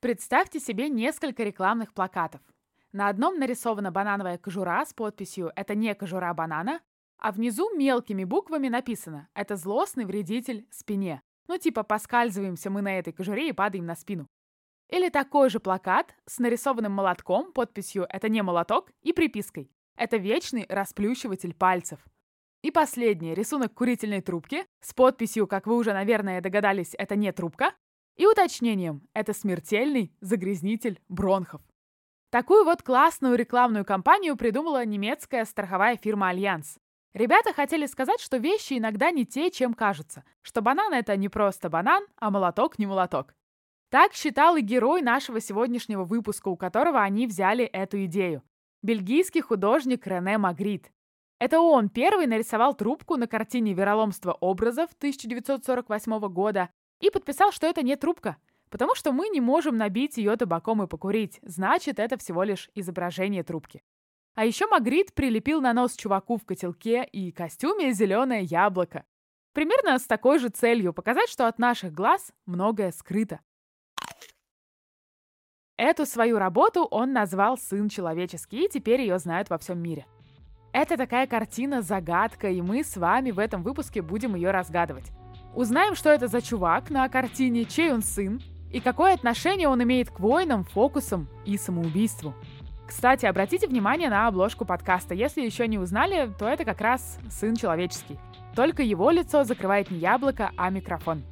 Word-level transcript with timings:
Представьте 0.00 0.60
себе 0.60 0.88
несколько 0.88 1.42
рекламных 1.42 1.92
плакатов. 1.92 2.40
На 2.92 3.08
одном 3.08 3.36
нарисована 3.36 3.90
банановая 3.90 4.38
кожура 4.38 4.84
с 4.86 4.94
подписью 4.94 5.50
«Это 5.56 5.74
не 5.74 5.92
кожура 5.96 6.32
банана», 6.32 6.80
а 7.18 7.32
внизу 7.32 7.76
мелкими 7.76 8.22
буквами 8.22 8.68
написано 8.68 9.28
«Это 9.34 9.56
злостный 9.56 10.04
вредитель 10.04 10.68
спине». 10.70 11.20
Ну 11.48 11.58
типа 11.58 11.82
поскальзываемся 11.82 12.70
мы 12.70 12.80
на 12.80 12.96
этой 12.96 13.12
кожуре 13.12 13.48
и 13.48 13.52
падаем 13.52 13.86
на 13.86 13.96
спину. 13.96 14.28
Или 14.88 15.08
такой 15.08 15.50
же 15.50 15.58
плакат 15.58 16.14
с 16.26 16.38
нарисованным 16.38 16.92
молотком, 16.92 17.52
подписью 17.52 18.06
«Это 18.08 18.28
не 18.28 18.40
молоток» 18.40 18.92
и 19.02 19.12
припиской 19.12 19.68
«Это 19.96 20.16
вечный 20.16 20.64
расплющиватель 20.68 21.54
пальцев». 21.54 21.98
И 22.62 22.70
последнее, 22.70 23.34
рисунок 23.34 23.74
курительной 23.74 24.20
трубки 24.20 24.64
с 24.80 24.94
подписью, 24.94 25.48
как 25.48 25.66
вы 25.66 25.74
уже, 25.74 25.92
наверное, 25.92 26.40
догадались, 26.40 26.94
это 26.96 27.16
не 27.16 27.32
трубка, 27.32 27.74
и 28.18 28.26
уточнением, 28.26 29.08
это 29.14 29.32
смертельный 29.32 30.12
загрязнитель 30.20 31.00
бронхов. 31.08 31.62
Такую 32.30 32.64
вот 32.64 32.82
классную 32.82 33.36
рекламную 33.36 33.86
кампанию 33.86 34.36
придумала 34.36 34.84
немецкая 34.84 35.46
страховая 35.46 35.96
фирма 35.96 36.28
«Allianz». 36.28 36.76
Ребята 37.14 37.54
хотели 37.54 37.86
сказать, 37.86 38.20
что 38.20 38.36
вещи 38.36 38.74
иногда 38.74 39.10
не 39.10 39.24
те, 39.24 39.50
чем 39.50 39.72
кажутся, 39.72 40.24
что 40.42 40.60
банан— 40.60 40.92
это 40.94 41.16
не 41.16 41.30
просто 41.30 41.70
банан, 41.70 42.04
а 42.16 42.30
молоток 42.30 42.78
не 42.78 42.86
молоток. 42.86 43.34
Так 43.90 44.12
считал 44.12 44.56
и 44.56 44.60
герой 44.60 45.00
нашего 45.00 45.40
сегодняшнего 45.40 46.04
выпуска, 46.04 46.48
у 46.48 46.56
которого 46.56 47.00
они 47.00 47.26
взяли 47.26 47.64
эту 47.64 48.04
идею. 48.04 48.42
Бельгийский 48.82 49.40
художник 49.40 50.06
Рене 50.06 50.36
Магритт. 50.36 50.92
Это 51.38 51.60
он 51.60 51.88
первый 51.88 52.26
нарисовал 52.26 52.74
трубку 52.74 53.16
на 53.16 53.26
картине 53.26 53.72
«Вероломство 53.72 54.32
образов» 54.32 54.90
1948 54.98 56.18
года 56.28 56.68
и 57.00 57.10
подписал, 57.10 57.52
что 57.52 57.66
это 57.66 57.82
не 57.82 57.96
трубка, 57.96 58.36
потому 58.70 58.94
что 58.94 59.12
мы 59.12 59.28
не 59.28 59.40
можем 59.40 59.76
набить 59.76 60.16
ее 60.16 60.36
табаком 60.36 60.82
и 60.82 60.86
покурить, 60.86 61.38
значит, 61.42 61.98
это 61.98 62.16
всего 62.18 62.42
лишь 62.42 62.70
изображение 62.74 63.42
трубки. 63.42 63.82
А 64.34 64.44
еще 64.44 64.66
Магрит 64.68 65.14
прилепил 65.14 65.60
на 65.60 65.72
нос 65.72 65.96
чуваку 65.96 66.36
в 66.36 66.44
котелке 66.44 67.04
и 67.04 67.32
костюме 67.32 67.92
зеленое 67.92 68.42
яблоко. 68.42 69.04
Примерно 69.52 69.98
с 69.98 70.06
такой 70.06 70.38
же 70.38 70.48
целью 70.48 70.92
показать, 70.92 71.28
что 71.28 71.48
от 71.48 71.58
наших 71.58 71.92
глаз 71.92 72.32
многое 72.46 72.92
скрыто. 72.92 73.40
Эту 75.76 76.06
свою 76.06 76.38
работу 76.38 76.84
он 76.84 77.12
назвал 77.12 77.56
«Сын 77.56 77.88
человеческий», 77.88 78.64
и 78.64 78.68
теперь 78.68 79.00
ее 79.00 79.18
знают 79.18 79.48
во 79.48 79.58
всем 79.58 79.80
мире. 79.80 80.06
Это 80.72 80.96
такая 80.96 81.26
картина-загадка, 81.26 82.50
и 82.50 82.60
мы 82.60 82.84
с 82.84 82.96
вами 82.96 83.30
в 83.30 83.38
этом 83.38 83.62
выпуске 83.62 84.02
будем 84.02 84.34
ее 84.34 84.50
разгадывать. 84.50 85.10
Узнаем, 85.58 85.96
что 85.96 86.10
это 86.10 86.28
за 86.28 86.40
чувак 86.40 86.88
на 86.88 87.08
картине, 87.08 87.64
чей 87.64 87.92
он 87.92 88.00
сын, 88.00 88.40
и 88.70 88.78
какое 88.78 89.14
отношение 89.14 89.66
он 89.66 89.82
имеет 89.82 90.08
к 90.08 90.20
войнам, 90.20 90.62
фокусам 90.62 91.26
и 91.44 91.58
самоубийству. 91.58 92.32
Кстати, 92.86 93.26
обратите 93.26 93.66
внимание 93.66 94.08
на 94.08 94.28
обложку 94.28 94.64
подкаста. 94.64 95.16
Если 95.16 95.40
еще 95.40 95.66
не 95.66 95.76
узнали, 95.76 96.32
то 96.38 96.46
это 96.46 96.64
как 96.64 96.80
раз 96.80 97.18
сын 97.28 97.56
человеческий. 97.56 98.20
Только 98.54 98.84
его 98.84 99.10
лицо 99.10 99.42
закрывает 99.42 99.90
не 99.90 99.98
яблоко, 99.98 100.52
а 100.56 100.70
микрофон. 100.70 101.24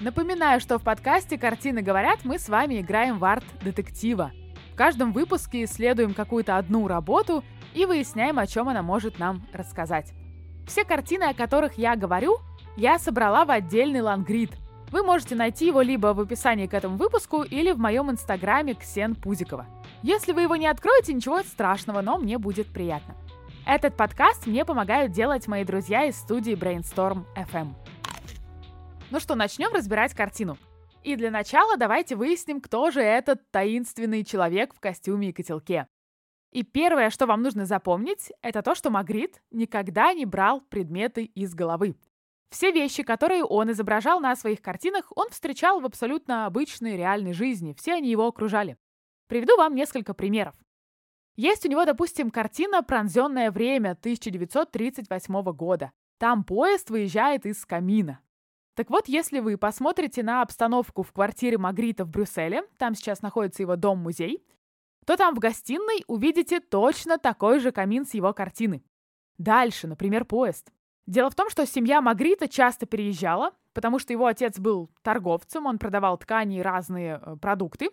Напоминаю, 0.00 0.60
что 0.60 0.78
в 0.78 0.84
подкасте 0.84 1.36
«Картины 1.36 1.82
говорят» 1.82 2.20
мы 2.22 2.38
с 2.38 2.48
вами 2.48 2.80
играем 2.80 3.18
в 3.18 3.24
арт-детектива. 3.24 4.30
В 4.74 4.76
каждом 4.76 5.10
выпуске 5.10 5.64
исследуем 5.64 6.14
какую-то 6.14 6.56
одну 6.56 6.86
работу 6.86 7.42
и 7.74 7.84
выясняем, 7.84 8.38
о 8.38 8.46
чем 8.46 8.68
она 8.68 8.84
может 8.84 9.18
нам 9.18 9.44
рассказать. 9.52 10.12
Все 10.68 10.84
картины, 10.84 11.24
о 11.24 11.34
которых 11.34 11.78
я 11.78 11.96
говорю, 11.96 12.38
я 12.76 12.98
собрала 12.98 13.44
в 13.44 13.50
отдельный 13.50 14.00
лангрид. 14.00 14.50
Вы 14.90 15.02
можете 15.02 15.34
найти 15.34 15.66
его 15.66 15.80
либо 15.80 16.14
в 16.14 16.20
описании 16.20 16.66
к 16.66 16.74
этому 16.74 16.96
выпуску, 16.96 17.42
или 17.42 17.72
в 17.72 17.78
моем 17.78 18.10
инстаграме 18.10 18.74
Ксен 18.74 19.14
Пузикова. 19.14 19.66
Если 20.02 20.32
вы 20.32 20.42
его 20.42 20.56
не 20.56 20.66
откроете, 20.66 21.12
ничего 21.12 21.42
страшного, 21.42 22.02
но 22.02 22.18
мне 22.18 22.38
будет 22.38 22.66
приятно. 22.72 23.14
Этот 23.66 23.96
подкаст 23.96 24.46
мне 24.46 24.64
помогают 24.64 25.12
делать 25.12 25.46
мои 25.46 25.64
друзья 25.64 26.04
из 26.04 26.16
студии 26.16 26.54
Brainstorm 26.54 27.24
FM. 27.36 27.68
Ну 29.10 29.20
что, 29.20 29.34
начнем 29.34 29.72
разбирать 29.72 30.14
картину. 30.14 30.58
И 31.04 31.16
для 31.16 31.30
начала 31.30 31.76
давайте 31.76 32.16
выясним, 32.16 32.60
кто 32.60 32.90
же 32.90 33.00
этот 33.00 33.50
таинственный 33.50 34.24
человек 34.24 34.74
в 34.74 34.80
костюме 34.80 35.28
и 35.28 35.32
котелке. 35.32 35.86
И 36.52 36.64
первое, 36.64 37.10
что 37.10 37.26
вам 37.26 37.42
нужно 37.42 37.64
запомнить, 37.64 38.30
это 38.42 38.62
то, 38.62 38.74
что 38.74 38.90
Магрит 38.90 39.42
никогда 39.50 40.12
не 40.12 40.26
брал 40.26 40.60
предметы 40.60 41.24
из 41.24 41.54
головы. 41.54 41.96
Все 42.52 42.70
вещи, 42.70 43.02
которые 43.02 43.44
он 43.44 43.72
изображал 43.72 44.20
на 44.20 44.36
своих 44.36 44.60
картинах, 44.60 45.10
он 45.16 45.30
встречал 45.30 45.80
в 45.80 45.86
абсолютно 45.86 46.44
обычной 46.44 46.98
реальной 46.98 47.32
жизни, 47.32 47.72
все 47.72 47.94
они 47.94 48.10
его 48.10 48.26
окружали. 48.26 48.76
Приведу 49.26 49.56
вам 49.56 49.74
несколько 49.74 50.12
примеров. 50.12 50.54
Есть 51.34 51.64
у 51.64 51.70
него, 51.70 51.86
допустим, 51.86 52.30
картина 52.30 52.82
«Пронзенное 52.82 53.50
время» 53.50 53.92
1938 53.92 55.42
года. 55.52 55.92
Там 56.18 56.44
поезд 56.44 56.90
выезжает 56.90 57.46
из 57.46 57.64
камина. 57.64 58.20
Так 58.74 58.90
вот, 58.90 59.08
если 59.08 59.40
вы 59.40 59.56
посмотрите 59.56 60.22
на 60.22 60.42
обстановку 60.42 61.02
в 61.02 61.10
квартире 61.10 61.56
Магрита 61.56 62.04
в 62.04 62.10
Брюсселе, 62.10 62.64
там 62.76 62.94
сейчас 62.94 63.22
находится 63.22 63.62
его 63.62 63.76
дом-музей, 63.76 64.44
то 65.06 65.16
там 65.16 65.34
в 65.34 65.38
гостиной 65.38 66.04
увидите 66.06 66.60
точно 66.60 67.16
такой 67.16 67.60
же 67.60 67.72
камин 67.72 68.04
с 68.04 68.12
его 68.12 68.34
картины. 68.34 68.84
Дальше, 69.38 69.86
например, 69.86 70.26
поезд. 70.26 70.70
Дело 71.12 71.28
в 71.28 71.34
том, 71.34 71.50
что 71.50 71.66
семья 71.66 72.00
Магрита 72.00 72.48
часто 72.48 72.86
переезжала, 72.86 73.50
потому 73.74 73.98
что 73.98 74.14
его 74.14 74.24
отец 74.24 74.58
был 74.58 74.88
торговцем, 75.02 75.66
он 75.66 75.78
продавал 75.78 76.16
ткани 76.16 76.56
и 76.56 76.62
разные 76.62 77.20
э, 77.20 77.36
продукты, 77.36 77.90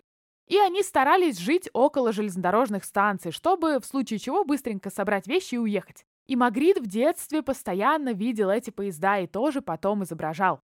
и 0.48 0.56
они 0.56 0.82
старались 0.82 1.36
жить 1.36 1.68
около 1.74 2.12
железнодорожных 2.12 2.82
станций, 2.82 3.30
чтобы 3.30 3.78
в 3.78 3.84
случае 3.84 4.20
чего 4.20 4.42
быстренько 4.46 4.88
собрать 4.88 5.26
вещи 5.26 5.56
и 5.56 5.58
уехать. 5.58 6.06
И 6.28 6.34
Магрит 6.34 6.78
в 6.78 6.86
детстве 6.86 7.42
постоянно 7.42 8.14
видел 8.14 8.48
эти 8.48 8.70
поезда 8.70 9.18
и 9.18 9.26
тоже 9.26 9.60
потом 9.60 10.02
изображал. 10.02 10.60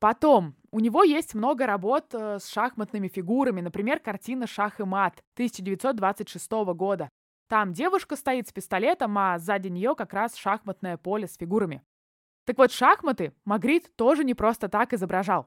Потом, 0.00 0.56
у 0.72 0.80
него 0.80 1.04
есть 1.04 1.34
много 1.34 1.64
работ 1.64 2.06
э, 2.12 2.40
с 2.40 2.48
шахматными 2.48 3.06
фигурами, 3.06 3.60
например, 3.60 4.00
картина 4.00 4.48
«Шах 4.48 4.80
и 4.80 4.82
мат» 4.82 5.22
1926 5.36 6.50
года. 6.74 7.08
Там 7.54 7.72
девушка 7.72 8.16
стоит 8.16 8.48
с 8.48 8.52
пистолетом, 8.52 9.16
а 9.16 9.38
сзади 9.38 9.68
нее 9.68 9.94
как 9.94 10.12
раз 10.12 10.34
шахматное 10.34 10.96
поле 10.96 11.28
с 11.28 11.36
фигурами. 11.36 11.84
Так 12.46 12.58
вот, 12.58 12.72
шахматы 12.72 13.32
Магрит 13.44 13.94
тоже 13.94 14.24
не 14.24 14.34
просто 14.34 14.68
так 14.68 14.92
изображал. 14.92 15.46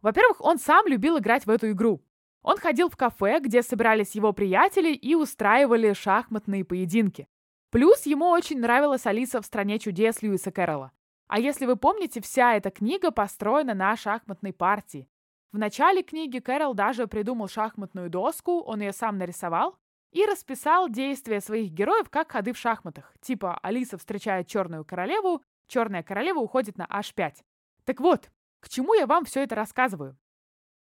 Во-первых, 0.00 0.40
он 0.40 0.58
сам 0.58 0.86
любил 0.86 1.18
играть 1.18 1.44
в 1.44 1.50
эту 1.50 1.72
игру. 1.72 2.02
Он 2.40 2.56
ходил 2.56 2.88
в 2.88 2.96
кафе, 2.96 3.40
где 3.40 3.62
собирались 3.62 4.14
его 4.14 4.32
приятели 4.32 4.94
и 4.94 5.14
устраивали 5.14 5.92
шахматные 5.92 6.64
поединки. 6.64 7.28
Плюс 7.68 8.06
ему 8.06 8.30
очень 8.30 8.60
нравилась 8.60 9.04
Алиса 9.04 9.42
в 9.42 9.44
«Стране 9.44 9.78
чудес» 9.78 10.22
Льюиса 10.22 10.50
Кэрролла. 10.50 10.92
А 11.26 11.40
если 11.40 11.66
вы 11.66 11.76
помните, 11.76 12.22
вся 12.22 12.54
эта 12.54 12.70
книга 12.70 13.10
построена 13.10 13.74
на 13.74 13.94
шахматной 13.96 14.54
партии. 14.54 15.10
В 15.52 15.58
начале 15.58 16.02
книги 16.02 16.38
Кэрол 16.38 16.72
даже 16.72 17.06
придумал 17.06 17.48
шахматную 17.48 18.08
доску, 18.08 18.62
он 18.62 18.80
ее 18.80 18.94
сам 18.94 19.18
нарисовал, 19.18 19.76
и 20.12 20.24
расписал 20.24 20.88
действия 20.88 21.40
своих 21.40 21.70
героев 21.70 22.08
как 22.10 22.32
ходы 22.32 22.52
в 22.52 22.58
шахматах. 22.58 23.12
Типа 23.20 23.58
Алиса 23.62 23.98
встречает 23.98 24.46
черную 24.46 24.84
королеву, 24.84 25.42
черная 25.66 26.02
королева 26.02 26.38
уходит 26.38 26.78
на 26.78 26.86
h5. 26.86 27.36
Так 27.84 28.00
вот, 28.00 28.30
к 28.60 28.68
чему 28.68 28.94
я 28.94 29.06
вам 29.06 29.24
все 29.24 29.42
это 29.42 29.54
рассказываю? 29.54 30.16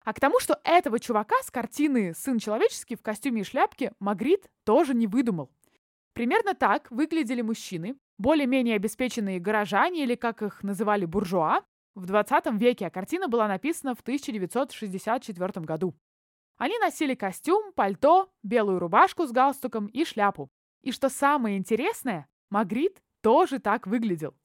А 0.04 0.14
к 0.14 0.20
тому, 0.20 0.40
что 0.40 0.60
этого 0.64 1.00
чувака 1.00 1.36
с 1.42 1.50
картины 1.50 2.14
«Сын 2.14 2.38
человеческий» 2.38 2.96
в 2.96 3.02
костюме 3.02 3.42
и 3.42 3.44
шляпке 3.44 3.92
Магрит 4.00 4.48
тоже 4.64 4.94
не 4.94 5.08
выдумал. 5.08 5.52
Примерно 6.14 6.54
так 6.54 6.90
выглядели 6.92 7.42
мужчины, 7.42 7.98
более-менее 8.20 8.76
обеспеченные 8.76 9.40
горожане 9.40 10.04
или, 10.04 10.16
как 10.16 10.44
их 10.44 10.64
называли, 10.64 11.06
буржуа, 11.06 11.64
в 11.96 12.06
20 12.06 12.54
веке, 12.54 12.88
а 12.88 12.90
картина 12.90 13.28
была 13.28 13.48
написана 13.48 13.96
в 13.96 14.02
1964 14.02 15.66
году. 15.66 15.96
Они 16.58 16.78
носили 16.80 17.16
костюм, 17.16 17.74
пальто, 17.74 18.30
белую 18.44 18.80
рубашку 18.80 19.26
с 19.26 19.32
галстуком 19.32 19.88
и 19.88 20.06
шляпу. 20.06 20.50
И 20.82 20.92
что 20.92 21.10
самое 21.10 21.58
интересное, 21.58 22.28
Магрит 22.50 23.02
тоже 23.22 23.60
так 23.60 23.88
выглядел. 23.88 24.36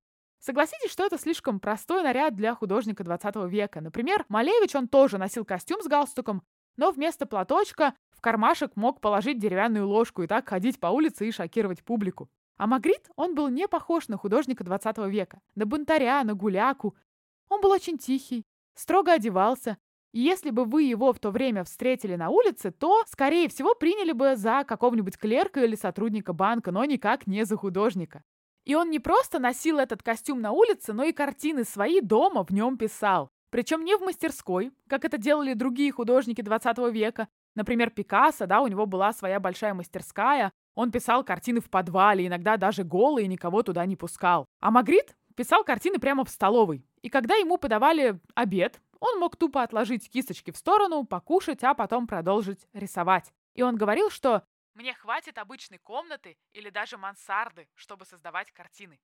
Согласитесь, 0.40 0.90
что 0.90 1.04
это 1.04 1.18
слишком 1.18 1.60
простой 1.60 2.02
наряд 2.02 2.34
для 2.34 2.54
художника 2.54 3.04
20 3.04 3.36
века. 3.50 3.80
Например, 3.80 4.24
Малевич, 4.28 4.74
он 4.74 4.88
тоже 4.88 5.18
носил 5.18 5.44
костюм 5.44 5.82
с 5.82 5.86
галстуком, 5.86 6.42
но 6.76 6.90
вместо 6.90 7.26
платочка 7.26 7.94
в 8.10 8.22
кармашек 8.22 8.74
мог 8.74 9.00
положить 9.00 9.38
деревянную 9.38 9.86
ложку 9.86 10.22
и 10.22 10.26
так 10.26 10.48
ходить 10.48 10.80
по 10.80 10.86
улице 10.86 11.28
и 11.28 11.32
шокировать 11.32 11.84
публику. 11.84 12.30
А 12.56 12.66
Магрит, 12.66 13.10
он 13.16 13.34
был 13.34 13.48
не 13.48 13.68
похож 13.68 14.08
на 14.08 14.16
художника 14.16 14.64
20 14.64 14.98
века, 15.10 15.40
на 15.54 15.66
бунтаря, 15.66 16.24
на 16.24 16.34
гуляку. 16.34 16.96
Он 17.50 17.60
был 17.60 17.70
очень 17.70 17.98
тихий, 17.98 18.46
строго 18.74 19.12
одевался, 19.12 19.76
если 20.12 20.50
бы 20.50 20.64
вы 20.64 20.82
его 20.84 21.12
в 21.12 21.18
то 21.18 21.30
время 21.30 21.64
встретили 21.64 22.16
на 22.16 22.30
улице, 22.30 22.70
то, 22.70 23.04
скорее 23.06 23.48
всего, 23.48 23.74
приняли 23.74 24.12
бы 24.12 24.36
за 24.36 24.64
какого-нибудь 24.64 25.18
клерка 25.18 25.64
или 25.64 25.76
сотрудника 25.76 26.32
банка, 26.32 26.72
но 26.72 26.84
никак 26.84 27.26
не 27.26 27.44
за 27.44 27.56
художника. 27.56 28.22
И 28.64 28.74
он 28.74 28.90
не 28.90 28.98
просто 28.98 29.38
носил 29.38 29.78
этот 29.78 30.02
костюм 30.02 30.40
на 30.40 30.52
улице, 30.52 30.92
но 30.92 31.04
и 31.04 31.12
картины 31.12 31.64
свои 31.64 32.00
дома 32.00 32.44
в 32.44 32.50
нем 32.50 32.76
писал. 32.76 33.30
Причем 33.50 33.84
не 33.84 33.96
в 33.96 34.00
мастерской, 34.00 34.72
как 34.88 35.04
это 35.04 35.18
делали 35.18 35.54
другие 35.54 35.90
художники 35.92 36.40
20 36.40 36.78
века. 36.92 37.28
Например, 37.56 37.90
Пикассо, 37.90 38.46
да, 38.46 38.60
у 38.60 38.68
него 38.68 38.86
была 38.86 39.12
своя 39.12 39.40
большая 39.40 39.74
мастерская, 39.74 40.52
он 40.74 40.92
писал 40.92 41.24
картины 41.24 41.60
в 41.60 41.68
подвале, 41.68 42.26
иногда 42.26 42.56
даже 42.56 42.84
голый, 42.84 43.24
и 43.24 43.28
никого 43.28 43.62
туда 43.62 43.84
не 43.86 43.96
пускал. 43.96 44.46
А 44.60 44.70
Магрит 44.70 45.16
писал 45.34 45.64
картины 45.64 45.98
прямо 45.98 46.24
в 46.24 46.30
столовой. 46.30 46.84
И 47.02 47.08
когда 47.08 47.34
ему 47.34 47.58
подавали 47.58 48.20
обед, 48.34 48.80
он 49.00 49.18
мог 49.18 49.36
тупо 49.36 49.62
отложить 49.62 50.08
кисточки 50.10 50.50
в 50.50 50.56
сторону, 50.56 51.04
покушать, 51.04 51.64
а 51.64 51.74
потом 51.74 52.06
продолжить 52.06 52.66
рисовать. 52.72 53.32
И 53.54 53.62
он 53.62 53.76
говорил, 53.76 54.10
что 54.10 54.44
«мне 54.74 54.94
хватит 54.94 55.38
обычной 55.38 55.78
комнаты 55.78 56.36
или 56.52 56.70
даже 56.70 56.96
мансарды, 56.96 57.68
чтобы 57.74 58.04
создавать 58.04 58.52
картины». 58.52 59.00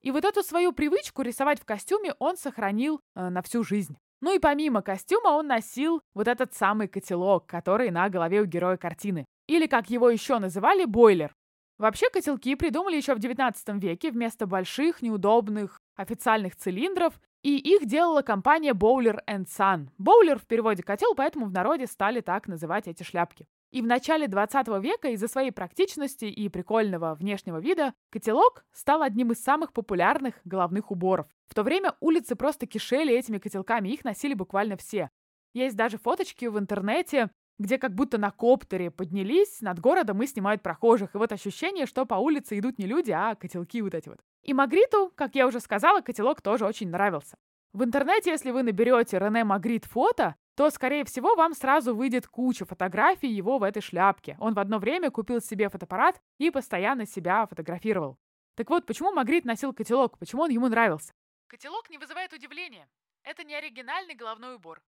И 0.00 0.10
вот 0.10 0.24
эту 0.24 0.42
свою 0.42 0.72
привычку 0.72 1.22
рисовать 1.22 1.60
в 1.60 1.64
костюме 1.64 2.14
он 2.18 2.36
сохранил 2.36 3.00
э, 3.14 3.28
на 3.28 3.42
всю 3.42 3.64
жизнь. 3.64 3.96
Ну 4.20 4.34
и 4.34 4.38
помимо 4.38 4.82
костюма 4.82 5.28
он 5.28 5.46
носил 5.46 6.00
вот 6.14 6.28
этот 6.28 6.54
самый 6.54 6.88
котелок, 6.88 7.46
который 7.46 7.90
на 7.90 8.08
голове 8.08 8.40
у 8.40 8.44
героя 8.44 8.76
картины. 8.76 9.26
Или, 9.46 9.66
как 9.66 9.90
его 9.90 10.08
еще 10.08 10.38
называли, 10.38 10.84
бойлер. 10.84 11.34
Вообще 11.78 12.08
котелки 12.08 12.54
придумали 12.54 12.96
еще 12.96 13.14
в 13.14 13.18
19 13.18 13.82
веке 13.82 14.10
вместо 14.10 14.46
больших, 14.46 15.02
неудобных 15.02 15.80
официальных 15.96 16.56
цилиндров, 16.56 17.20
и 17.44 17.58
их 17.58 17.84
делала 17.84 18.22
компания 18.22 18.72
Bowler 18.72 19.20
Son. 19.26 19.88
Боулер 19.98 20.38
в 20.38 20.46
переводе 20.46 20.82
котел, 20.82 21.14
поэтому 21.14 21.44
в 21.44 21.52
народе 21.52 21.86
стали 21.86 22.22
так 22.22 22.48
называть 22.48 22.88
эти 22.88 23.02
шляпки. 23.02 23.46
И 23.70 23.82
в 23.82 23.86
начале 23.86 24.28
20 24.28 24.66
века 24.82 25.08
из-за 25.08 25.28
своей 25.28 25.50
практичности 25.50 26.24
и 26.24 26.48
прикольного 26.48 27.14
внешнего 27.14 27.60
вида 27.60 27.92
котелок 28.10 28.64
стал 28.72 29.02
одним 29.02 29.32
из 29.32 29.44
самых 29.44 29.74
популярных 29.74 30.36
головных 30.46 30.90
уборов. 30.90 31.26
В 31.46 31.54
то 31.54 31.62
время 31.62 31.94
улицы 32.00 32.34
просто 32.34 32.66
кишели 32.66 33.14
этими 33.14 33.36
котелками, 33.36 33.90
их 33.90 34.04
носили 34.04 34.32
буквально 34.32 34.78
все. 34.78 35.10
Есть 35.52 35.76
даже 35.76 35.98
фоточки 35.98 36.46
в 36.46 36.58
интернете, 36.58 37.30
где 37.58 37.76
как 37.76 37.94
будто 37.94 38.16
на 38.16 38.30
коптере 38.30 38.90
поднялись 38.90 39.60
над 39.60 39.80
городом 39.80 40.22
и 40.22 40.26
снимают 40.26 40.62
прохожих. 40.62 41.14
И 41.14 41.18
вот 41.18 41.30
ощущение, 41.30 41.84
что 41.84 42.06
по 42.06 42.14
улице 42.14 42.58
идут 42.58 42.78
не 42.78 42.86
люди, 42.86 43.10
а 43.10 43.34
котелки 43.34 43.82
вот 43.82 43.94
эти 43.94 44.08
вот. 44.08 44.20
И 44.44 44.52
Магриту, 44.52 45.10
как 45.16 45.34
я 45.34 45.46
уже 45.46 45.58
сказала, 45.58 46.02
котелок 46.02 46.42
тоже 46.42 46.66
очень 46.66 46.90
нравился. 46.90 47.38
В 47.72 47.82
интернете, 47.82 48.30
если 48.30 48.50
вы 48.50 48.62
наберете 48.62 49.18
Рене 49.18 49.42
Магрит 49.42 49.86
фото, 49.86 50.36
то, 50.54 50.68
скорее 50.68 51.04
всего, 51.04 51.34
вам 51.34 51.54
сразу 51.54 51.96
выйдет 51.96 52.28
куча 52.28 52.66
фотографий 52.66 53.28
его 53.28 53.58
в 53.58 53.62
этой 53.62 53.80
шляпке. 53.80 54.36
Он 54.38 54.52
в 54.52 54.58
одно 54.58 54.78
время 54.78 55.10
купил 55.10 55.40
себе 55.40 55.70
фотоаппарат 55.70 56.20
и 56.38 56.50
постоянно 56.50 57.06
себя 57.06 57.46
фотографировал. 57.46 58.18
Так 58.54 58.68
вот, 58.68 58.84
почему 58.84 59.12
Магрит 59.12 59.46
носил 59.46 59.72
котелок? 59.72 60.18
Почему 60.18 60.42
он 60.42 60.50
ему 60.50 60.68
нравился? 60.68 61.14
Котелок 61.46 61.88
не 61.88 61.96
вызывает 61.96 62.32
удивления. 62.32 62.86
Это 63.22 63.44
не 63.44 63.54
оригинальный 63.54 64.14
головной 64.14 64.56
убор, 64.56 64.82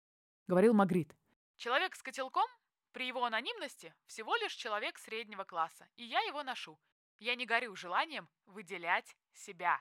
говорил 0.48 0.74
Магрит. 0.74 1.14
Человек 1.56 1.94
с 1.94 2.02
котелком 2.02 2.46
при 2.92 3.06
его 3.06 3.24
анонимности 3.24 3.94
всего 4.06 4.34
лишь 4.36 4.54
человек 4.54 4.98
среднего 4.98 5.44
класса, 5.44 5.86
и 5.94 6.04
я 6.04 6.20
его 6.22 6.42
ношу. 6.42 6.76
Я 7.20 7.36
не 7.36 7.46
горю 7.46 7.76
желанием 7.76 8.28
выделять 8.46 9.16
себя. 9.36 9.80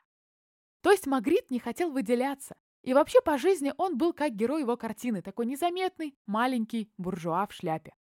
То 0.82 0.92
есть 0.92 1.08
Магрит 1.08 1.50
не 1.50 1.60
хотел 1.60 1.92
выделяться. 1.92 2.56
И 2.84 2.94
вообще 2.94 3.22
по 3.22 3.38
жизни 3.38 3.74
он 3.78 3.98
был 3.98 4.12
как 4.12 4.34
герой 4.34 4.62
его 4.62 4.76
картины, 4.76 5.22
такой 5.22 5.46
незаметный, 5.46 6.16
маленький 6.26 6.92
буржуа 6.98 7.48
в 7.48 7.54
шляпе. 7.54 7.94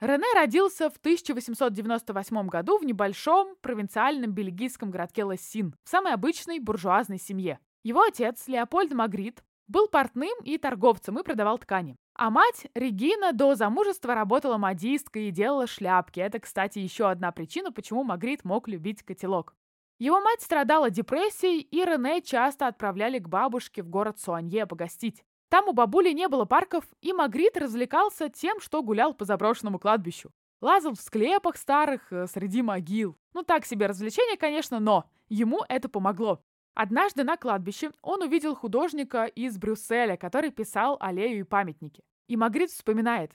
Рене 0.00 0.32
родился 0.34 0.90
в 0.90 0.96
1898 0.96 2.46
году 2.46 2.78
в 2.78 2.84
небольшом 2.84 3.56
провинциальном 3.60 4.30
бельгийском 4.30 4.90
городке 4.90 5.24
Лассин, 5.24 5.74
в 5.84 5.88
самой 5.88 6.14
обычной 6.14 6.60
буржуазной 6.60 7.18
семье. 7.18 7.58
Его 7.82 8.02
отец, 8.02 8.46
Леопольд 8.46 8.92
Магрит, 8.92 9.42
был 9.66 9.88
портным 9.88 10.32
и 10.44 10.56
торговцем 10.56 11.18
и 11.18 11.24
продавал 11.24 11.58
ткани. 11.58 11.96
А 12.14 12.30
мать, 12.30 12.68
Регина, 12.74 13.32
до 13.32 13.54
замужества 13.54 14.14
работала 14.14 14.56
модисткой 14.56 15.28
и 15.28 15.30
делала 15.30 15.66
шляпки. 15.66 16.20
Это, 16.20 16.38
кстати, 16.38 16.78
еще 16.78 17.10
одна 17.10 17.32
причина, 17.32 17.70
почему 17.70 18.02
Магрит 18.02 18.44
мог 18.44 18.66
любить 18.68 19.02
котелок. 19.02 19.54
Его 19.98 20.20
мать 20.20 20.42
страдала 20.42 20.90
депрессией, 20.90 21.60
и 21.60 21.84
Рене 21.84 22.22
часто 22.22 22.68
отправляли 22.68 23.18
к 23.18 23.28
бабушке 23.28 23.82
в 23.82 23.88
город 23.88 24.20
Суанье 24.20 24.64
погостить. 24.64 25.24
Там 25.48 25.68
у 25.68 25.72
бабули 25.72 26.12
не 26.12 26.28
было 26.28 26.44
парков, 26.44 26.84
и 27.00 27.12
Магрит 27.12 27.56
развлекался 27.56 28.28
тем, 28.28 28.60
что 28.60 28.82
гулял 28.82 29.12
по 29.12 29.24
заброшенному 29.24 29.78
кладбищу. 29.78 30.30
Лазал 30.60 30.94
в 30.94 31.00
склепах 31.00 31.56
старых, 31.56 32.12
э, 32.12 32.26
среди 32.26 32.62
могил. 32.62 33.16
Ну 33.32 33.42
так 33.42 33.64
себе 33.64 33.86
развлечение, 33.86 34.36
конечно, 34.36 34.78
но 34.78 35.10
ему 35.28 35.64
это 35.68 35.88
помогло. 35.88 36.42
Однажды 36.74 37.24
на 37.24 37.36
кладбище 37.36 37.90
он 38.02 38.22
увидел 38.22 38.54
художника 38.54 39.24
из 39.24 39.58
Брюсселя, 39.58 40.16
который 40.16 40.50
писал 40.50 40.96
аллею 41.00 41.40
и 41.40 41.44
памятники. 41.44 42.04
И 42.28 42.36
Магрит 42.36 42.70
вспоминает. 42.70 43.32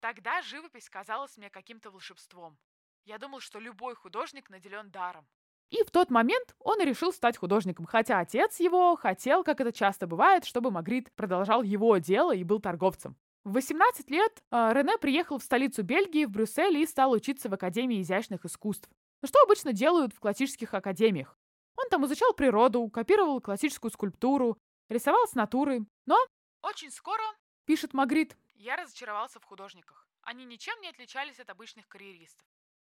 «Тогда 0.00 0.42
живопись 0.42 0.88
казалась 0.88 1.36
мне 1.36 1.50
каким-то 1.50 1.90
волшебством. 1.90 2.56
Я 3.04 3.18
думал, 3.18 3.40
что 3.40 3.58
любой 3.58 3.94
художник 3.94 4.50
наделен 4.50 4.90
даром. 4.90 5.26
И 5.70 5.82
в 5.82 5.90
тот 5.90 6.10
момент 6.10 6.54
он 6.58 6.80
решил 6.80 7.12
стать 7.12 7.36
художником, 7.36 7.86
хотя 7.86 8.20
отец 8.20 8.60
его 8.60 8.96
хотел, 8.96 9.42
как 9.42 9.60
это 9.60 9.72
часто 9.72 10.06
бывает, 10.06 10.44
чтобы 10.44 10.70
Магрит 10.70 11.12
продолжал 11.14 11.62
его 11.62 11.96
дело 11.98 12.34
и 12.34 12.44
был 12.44 12.60
торговцем. 12.60 13.16
В 13.44 13.52
18 13.54 14.10
лет 14.10 14.42
э, 14.50 14.72
Рене 14.72 14.96
приехал 14.98 15.38
в 15.38 15.42
столицу 15.42 15.82
Бельгии, 15.82 16.24
в 16.24 16.30
Брюссель, 16.30 16.78
и 16.78 16.86
стал 16.86 17.12
учиться 17.12 17.48
в 17.48 17.54
Академии 17.54 18.00
изящных 18.00 18.44
искусств. 18.44 18.88
Что 19.24 19.42
обычно 19.42 19.72
делают 19.72 20.14
в 20.14 20.20
классических 20.20 20.72
академиях? 20.74 21.38
Он 21.76 21.88
там 21.88 22.06
изучал 22.06 22.32
природу, 22.34 22.88
копировал 22.88 23.40
классическую 23.40 23.90
скульптуру, 23.90 24.56
рисовал 24.88 25.26
с 25.26 25.34
натуры. 25.34 25.84
Но 26.06 26.16
очень 26.62 26.90
скоро, 26.90 27.22
пишет 27.66 27.92
Магрит, 27.92 28.36
я 28.54 28.76
разочаровался 28.76 29.40
в 29.40 29.44
художниках. 29.44 30.08
Они 30.22 30.44
ничем 30.44 30.80
не 30.80 30.88
отличались 30.88 31.38
от 31.38 31.50
обычных 31.50 31.86
карьеристов. 31.86 32.46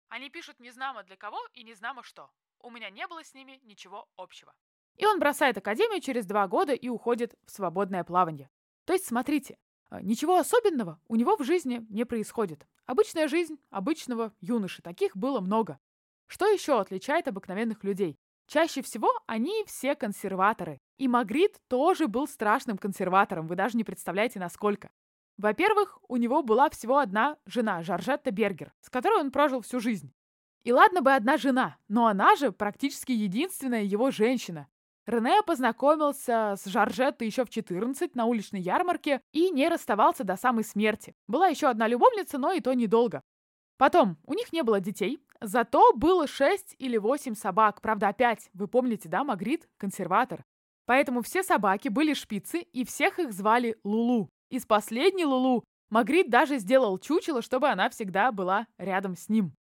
Они 0.09 0.29
пишут 0.29 0.59
незнамо 0.59 1.03
для 1.03 1.15
кого 1.15 1.39
и 1.53 1.63
незнамо 1.63 2.03
что. 2.03 2.29
У 2.63 2.71
меня 2.71 2.89
не 2.89 3.05
было 3.07 3.23
с 3.23 3.33
ними 3.33 3.59
ничего 3.63 4.07
общего. 4.15 4.53
И 4.95 5.05
он 5.05 5.19
бросает 5.19 5.57
академию 5.57 6.01
через 6.01 6.25
два 6.25 6.47
года 6.47 6.73
и 6.73 6.87
уходит 6.87 7.35
в 7.45 7.51
свободное 7.51 8.03
плавание. 8.03 8.49
То 8.85 8.93
есть, 8.93 9.05
смотрите, 9.05 9.57
э, 9.91 9.99
ничего 10.01 10.37
особенного 10.37 10.99
у 11.07 11.15
него 11.17 11.35
в 11.35 11.43
жизни 11.43 11.85
не 11.89 12.05
происходит. 12.05 12.65
Обычная 12.85 13.27
жизнь 13.27 13.59
обычного 13.69 14.33
юноши. 14.39 14.81
Таких 14.81 15.17
было 15.17 15.41
много. 15.41 15.77
Что 16.27 16.47
еще 16.47 16.79
отличает 16.79 17.27
обыкновенных 17.27 17.83
людей? 17.83 18.17
Чаще 18.47 18.81
всего 18.81 19.11
они 19.27 19.63
все 19.65 19.93
консерваторы. 19.95 20.79
И 20.97 21.07
Магрит 21.07 21.59
тоже 21.67 22.07
был 22.07 22.27
страшным 22.27 22.77
консерватором, 22.77 23.47
вы 23.47 23.55
даже 23.55 23.77
не 23.77 23.83
представляете, 23.83 24.39
насколько. 24.39 24.91
Во-первых, 25.37 25.97
у 26.07 26.17
него 26.17 26.43
была 26.43 26.69
всего 26.69 26.99
одна 26.99 27.37
жена, 27.45 27.81
Жоржетта 27.81 28.31
Бергер, 28.31 28.73
с 28.81 28.89
которой 28.89 29.19
он 29.19 29.31
прожил 29.31 29.61
всю 29.61 29.79
жизнь. 29.79 30.13
И 30.63 30.71
ладно 30.71 31.01
бы 31.01 31.13
одна 31.13 31.37
жена, 31.37 31.77
но 31.87 32.07
она 32.07 32.35
же 32.35 32.51
практически 32.51 33.11
единственная 33.11 33.83
его 33.83 34.11
женщина. 34.11 34.67
Рене 35.05 35.43
познакомился 35.43 36.55
с 36.57 36.65
Жоржеттой 36.65 37.27
еще 37.27 37.43
в 37.43 37.49
14 37.49 38.15
на 38.15 38.25
уличной 38.25 38.61
ярмарке 38.61 39.19
и 39.33 39.49
не 39.49 39.67
расставался 39.67 40.23
до 40.23 40.37
самой 40.37 40.63
смерти. 40.63 41.13
Была 41.27 41.47
еще 41.47 41.67
одна 41.67 41.87
любовница, 41.87 42.37
но 42.37 42.53
и 42.53 42.61
то 42.61 42.73
недолго. 42.73 43.21
Потом, 43.77 44.17
у 44.25 44.33
них 44.33 44.53
не 44.53 44.63
было 44.63 44.79
детей, 44.79 45.19
зато 45.41 45.91
было 45.93 46.27
6 46.27 46.75
или 46.77 46.95
8 46.97 47.35
собак. 47.35 47.81
Правда, 47.81 48.07
опять, 48.07 48.49
вы 48.53 48.69
помните, 48.69 49.09
да, 49.09 49.25
Магрит– 49.25 49.67
консерватор. 49.77 50.45
Поэтому 50.85 51.21
все 51.21 51.43
собаки 51.43 51.89
были 51.89 52.13
шпицы, 52.13 52.59
и 52.59 52.85
всех 52.85 53.19
их 53.19 53.33
звали 53.33 53.77
Лулу. 53.83 54.29
Из 54.49 54.65
последней 54.65 55.25
Лулу 55.25 55.65
Магрит 55.89 56.29
даже 56.29 56.59
сделал 56.59 56.97
чучело, 56.97 57.41
чтобы 57.41 57.67
она 57.67 57.89
всегда 57.89 58.31
была 58.31 58.67
рядом 58.77 59.17
с 59.17 59.27
ним. 59.27 59.53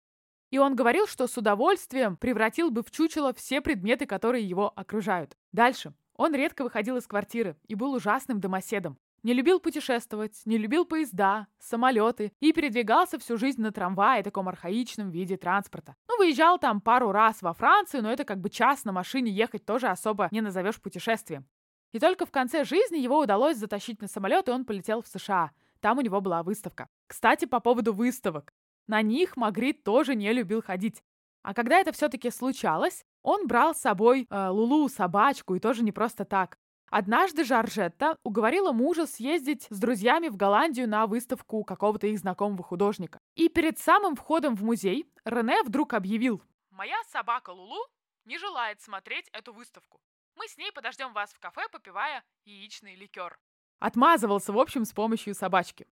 И 0.51 0.59
он 0.59 0.75
говорил, 0.75 1.07
что 1.07 1.27
с 1.27 1.37
удовольствием 1.37 2.17
превратил 2.17 2.69
бы 2.69 2.83
в 2.83 2.91
чучело 2.91 3.33
все 3.33 3.61
предметы, 3.61 4.05
которые 4.05 4.47
его 4.47 4.71
окружают. 4.75 5.37
Дальше. 5.51 5.93
Он 6.17 6.35
редко 6.35 6.63
выходил 6.63 6.97
из 6.97 7.07
квартиры 7.07 7.55
и 7.67 7.73
был 7.73 7.93
ужасным 7.93 8.39
домоседом. 8.39 8.99
Не 9.23 9.33
любил 9.33 9.59
путешествовать, 9.59 10.41
не 10.45 10.57
любил 10.57 10.83
поезда, 10.83 11.47
самолеты 11.59 12.33
и 12.39 12.51
передвигался 12.53 13.17
всю 13.19 13.37
жизнь 13.37 13.61
на 13.61 13.71
трамвае, 13.71 14.23
таком 14.23 14.49
архаичном 14.49 15.09
виде 15.09 15.37
транспорта. 15.37 15.95
Ну, 16.09 16.17
выезжал 16.17 16.59
там 16.59 16.81
пару 16.81 17.11
раз 17.11 17.41
во 17.41 17.53
Францию, 17.53 18.03
но 18.03 18.11
это 18.11 18.25
как 18.25 18.39
бы 18.39 18.49
час 18.49 18.83
на 18.83 18.91
машине 18.91 19.31
ехать 19.31 19.65
тоже 19.65 19.87
особо 19.87 20.27
не 20.31 20.41
назовешь 20.41 20.81
путешествием. 20.81 21.45
И 21.91 21.99
только 21.99 22.25
в 22.25 22.31
конце 22.31 22.63
жизни 22.63 22.97
его 22.97 23.19
удалось 23.19 23.57
затащить 23.57 24.01
на 24.01 24.07
самолет, 24.07 24.47
и 24.47 24.51
он 24.51 24.65
полетел 24.65 25.01
в 25.01 25.07
США. 25.07 25.51
Там 25.81 25.97
у 25.97 26.01
него 26.01 26.19
была 26.19 26.41
выставка. 26.43 26.89
Кстати, 27.07 27.45
по 27.45 27.59
поводу 27.59 27.93
выставок. 27.93 28.53
На 28.91 29.01
них 29.01 29.37
Магрит 29.37 29.85
тоже 29.85 30.15
не 30.15 30.33
любил 30.33 30.61
ходить. 30.61 31.01
А 31.43 31.53
когда 31.53 31.79
это 31.79 31.93
все-таки 31.93 32.29
случалось, 32.29 33.05
он 33.21 33.47
брал 33.47 33.73
с 33.73 33.79
собой 33.79 34.27
э, 34.29 34.47
Лулу, 34.49 34.89
собачку, 34.89 35.55
и 35.55 35.61
тоже 35.61 35.81
не 35.81 35.93
просто 35.93 36.25
так. 36.25 36.57
Однажды 36.89 37.45
Жоржетта 37.45 38.17
уговорила 38.25 38.73
мужа 38.73 39.07
съездить 39.07 39.65
с 39.69 39.79
друзьями 39.79 40.27
в 40.27 40.35
Голландию 40.35 40.89
на 40.89 41.07
выставку 41.07 41.63
какого-то 41.63 42.07
их 42.07 42.19
знакомого 42.19 42.63
художника. 42.63 43.17
И 43.35 43.47
перед 43.47 43.79
самым 43.79 44.17
входом 44.17 44.57
в 44.57 44.63
музей 44.65 45.09
Рене 45.23 45.63
вдруг 45.63 45.93
объявил 45.93 46.43
«Моя 46.69 47.01
собака 47.13 47.51
Лулу 47.51 47.85
не 48.25 48.37
желает 48.37 48.81
смотреть 48.81 49.29
эту 49.31 49.53
выставку. 49.53 50.01
Мы 50.35 50.49
с 50.49 50.57
ней 50.57 50.73
подождем 50.73 51.13
вас 51.13 51.31
в 51.31 51.39
кафе, 51.39 51.61
попивая 51.71 52.25
яичный 52.43 52.95
ликер». 52.95 53.39
отмазывался, 53.79 54.51
в 54.51 54.59
общем, 54.59 54.83
с 54.83 54.91
помощью 54.91 55.33
собачки. 55.33 55.87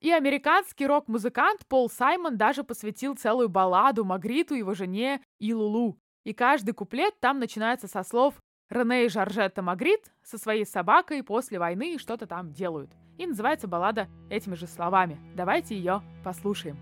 И 0.00 0.10
американский 0.10 0.86
рок-музыкант 0.86 1.66
Пол 1.68 1.90
Саймон 1.90 2.38
даже 2.38 2.64
посвятил 2.64 3.16
целую 3.16 3.50
балладу 3.50 4.02
Магриту, 4.02 4.54
его 4.54 4.72
жене 4.72 5.20
и 5.38 5.52
Лулу. 5.52 5.98
И 6.24 6.32
каждый 6.32 6.72
куплет 6.72 7.20
там 7.20 7.38
начинается 7.38 7.86
со 7.86 8.02
слов 8.02 8.34
«Рене 8.70 9.04
и 9.04 9.08
Жоржетта 9.08 9.60
Магрит 9.60 10.10
со 10.22 10.38
своей 10.38 10.64
собакой 10.64 11.22
после 11.22 11.58
войны 11.58 11.98
что-то 11.98 12.26
там 12.26 12.50
делают». 12.52 12.92
И 13.18 13.26
называется 13.26 13.68
баллада 13.68 14.08
этими 14.30 14.54
же 14.54 14.66
словами. 14.66 15.20
Давайте 15.34 15.76
ее 15.76 16.02
послушаем. 16.24 16.78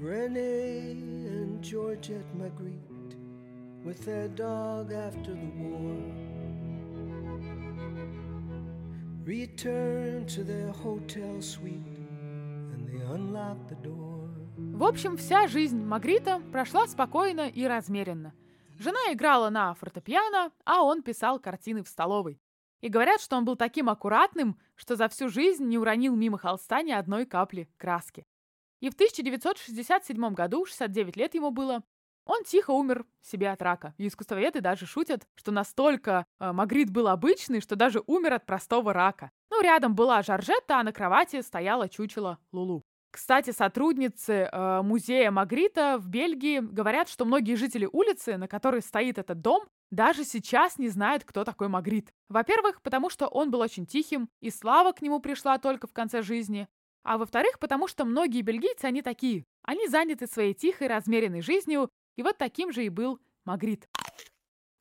René 0.00 0.92
and 0.94 1.60
Georgette 1.60 2.24
Magritte 2.34 3.16
with 3.84 4.02
their 4.06 4.28
dog 4.28 4.90
after 4.90 5.34
the 5.34 5.50
war 5.58 6.49
В 14.56 14.82
общем, 14.82 15.16
вся 15.16 15.46
жизнь 15.46 15.80
Магрита 15.84 16.42
прошла 16.50 16.88
спокойно 16.88 17.48
и 17.48 17.64
размеренно. 17.64 18.34
Жена 18.76 18.98
играла 19.12 19.48
на 19.48 19.74
фортепиано, 19.74 20.50
а 20.64 20.82
он 20.82 21.04
писал 21.04 21.38
картины 21.38 21.84
в 21.84 21.88
столовой. 21.88 22.40
И 22.80 22.88
говорят, 22.88 23.20
что 23.20 23.36
он 23.36 23.44
был 23.44 23.54
таким 23.54 23.88
аккуратным, 23.88 24.58
что 24.74 24.96
за 24.96 25.08
всю 25.08 25.28
жизнь 25.28 25.64
не 25.64 25.78
уронил 25.78 26.16
мимо 26.16 26.36
холста 26.36 26.82
ни 26.82 26.90
одной 26.90 27.24
капли 27.24 27.68
краски. 27.76 28.26
И 28.80 28.90
в 28.90 28.94
1967 28.94 30.34
году, 30.34 30.66
69 30.66 31.16
лет 31.16 31.34
ему 31.36 31.52
было, 31.52 31.84
он 32.24 32.44
тихо 32.44 32.70
умер 32.70 33.04
себе 33.22 33.50
от 33.50 33.62
рака. 33.62 33.94
И 33.98 34.06
искусствоведы 34.06 34.60
даже 34.60 34.86
шутят, 34.86 35.26
что 35.34 35.50
настолько 35.52 36.26
э, 36.38 36.52
Магрит 36.52 36.90
был 36.90 37.08
обычный, 37.08 37.60
что 37.60 37.76
даже 37.76 38.02
умер 38.06 38.34
от 38.34 38.46
простого 38.46 38.92
рака. 38.92 39.30
Ну, 39.50 39.60
рядом 39.62 39.94
была 39.94 40.22
Жоржетта, 40.22 40.78
а 40.78 40.82
на 40.82 40.92
кровати 40.92 41.40
стояла 41.40 41.88
чучело 41.88 42.38
Лулу. 42.52 42.84
Кстати, 43.10 43.50
сотрудницы 43.50 44.48
э, 44.50 44.82
музея 44.82 45.32
Магрита 45.32 45.98
в 45.98 46.08
Бельгии 46.08 46.60
говорят, 46.60 47.08
что 47.08 47.24
многие 47.24 47.56
жители 47.56 47.88
улицы, 47.90 48.36
на 48.36 48.46
которой 48.46 48.82
стоит 48.82 49.18
этот 49.18 49.40
дом, 49.40 49.64
даже 49.90 50.24
сейчас 50.24 50.78
не 50.78 50.88
знают, 50.88 51.24
кто 51.24 51.44
такой 51.44 51.66
Магрит. 51.66 52.12
Во-первых, 52.28 52.80
потому 52.82 53.10
что 53.10 53.26
он 53.26 53.50
был 53.50 53.60
очень 53.60 53.86
тихим, 53.86 54.28
и 54.40 54.50
слава 54.50 54.92
к 54.92 55.02
нему 55.02 55.18
пришла 55.18 55.58
только 55.58 55.88
в 55.88 55.92
конце 55.92 56.22
жизни. 56.22 56.68
А 57.02 57.18
во-вторых, 57.18 57.58
потому 57.58 57.88
что 57.88 58.04
многие 58.04 58.42
бельгийцы, 58.42 58.84
они 58.84 59.02
такие. 59.02 59.44
Они 59.62 59.88
заняты 59.88 60.26
своей 60.26 60.54
тихой, 60.54 60.86
размеренной 60.86 61.42
жизнью, 61.42 61.90
и 62.20 62.22
вот 62.22 62.36
таким 62.36 62.70
же 62.70 62.84
и 62.84 62.90
был 62.90 63.18
Магрит. 63.46 63.88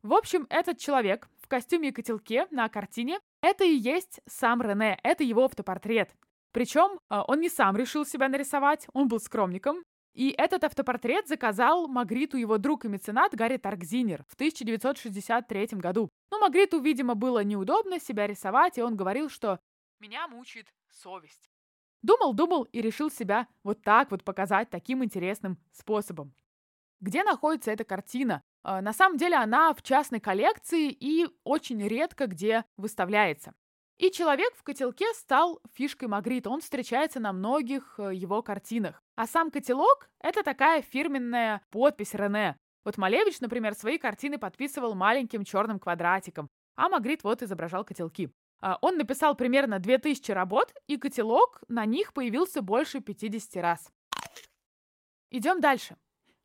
В 0.03 0.13
общем, 0.13 0.45
этот 0.49 0.77
человек 0.77 1.29
в 1.37 1.47
костюме 1.47 1.87
и 1.87 1.91
котелке 1.93 2.47
на 2.51 2.67
картине– 2.67 3.17
это 3.41 3.63
и 3.63 3.75
есть 3.75 4.19
сам 4.27 4.61
Рене, 4.61 4.99
это 5.03 5.23
его 5.23 5.45
автопортрет. 5.45 6.13
Причем 6.51 6.99
а, 7.07 7.23
он 7.23 7.39
не 7.39 7.47
сам 7.47 7.77
решил 7.77 8.05
себя 8.05 8.27
нарисовать, 8.27 8.87
он 8.91 9.07
был 9.07 9.21
скромником. 9.21 9.85
И 10.13 10.35
этот 10.37 10.65
автопортрет 10.65 11.29
заказал 11.29 11.87
Магриту 11.87 12.35
его 12.35 12.57
друг 12.57 12.83
и 12.83 12.89
меценат 12.89 13.33
Гарри 13.33 13.55
Таркзинер 13.55 14.25
в 14.27 14.33
1963 14.33 15.67
году. 15.79 16.09
Но 16.31 16.39
Магриту, 16.39 16.81
видимо, 16.81 17.15
было 17.15 17.41
неудобно 17.41 18.01
себя 18.01 18.27
рисовать, 18.27 18.77
и 18.77 18.81
он 18.81 18.97
говорил, 18.97 19.29
что 19.29 19.61
«меня 20.01 20.27
мучает 20.27 20.67
совесть». 20.91 21.49
Думал-думал 22.01 22.63
и 22.63 22.81
решил 22.81 23.09
себя 23.09 23.47
вот 23.63 23.81
так 23.81 24.11
вот 24.11 24.25
показать 24.25 24.69
таким 24.69 25.05
интересным 25.05 25.57
способом. 25.71 26.33
Где 27.01 27.23
находится 27.23 27.71
эта 27.71 27.83
картина? 27.83 28.43
А, 28.63 28.81
на 28.81 28.93
самом 28.93 29.17
деле 29.17 29.35
она 29.35 29.73
в 29.73 29.81
частной 29.81 30.19
коллекции 30.19 30.89
и 30.89 31.27
очень 31.43 31.85
редко 31.87 32.27
где 32.27 32.65
выставляется. 32.77 33.53
И 33.97 34.11
человек 34.11 34.53
в 34.55 34.63
котелке 34.63 35.13
стал 35.13 35.59
фишкой 35.73 36.07
Магрита. 36.07 36.49
Он 36.49 36.61
встречается 36.61 37.19
на 37.19 37.33
многих 37.33 37.95
э, 37.99 38.15
его 38.15 38.41
картинах. 38.41 39.03
А 39.15 39.27
сам 39.27 39.51
котелок— 39.51 40.09
это 40.21 40.41
такая 40.41 40.81
фирменная 40.81 41.61
подпись 41.69 42.13
Рене. 42.13 42.57
Вот 42.85 42.97
Малевич, 42.97 43.41
например, 43.41 43.73
свои 43.73 43.97
картины 43.97 44.37
подписывал 44.37 44.95
маленьким 44.95 45.43
черным 45.43 45.79
квадратиком, 45.79 46.49
а 46.75 46.87
Магрит 46.87 47.25
вот 47.25 47.43
изображал 47.43 47.83
котелки. 47.83 48.31
А, 48.61 48.77
он 48.81 48.97
написал 48.97 49.35
примерно 49.35 49.79
2000 49.79 50.31
работ, 50.31 50.73
и 50.87 50.95
котелок 50.95 51.61
на 51.67 51.85
них 51.85 52.13
появился 52.13 52.61
больше 52.61 53.01
50 53.01 53.61
раз. 53.61 53.91
Идем 55.29 55.59
дальше. 55.59 55.97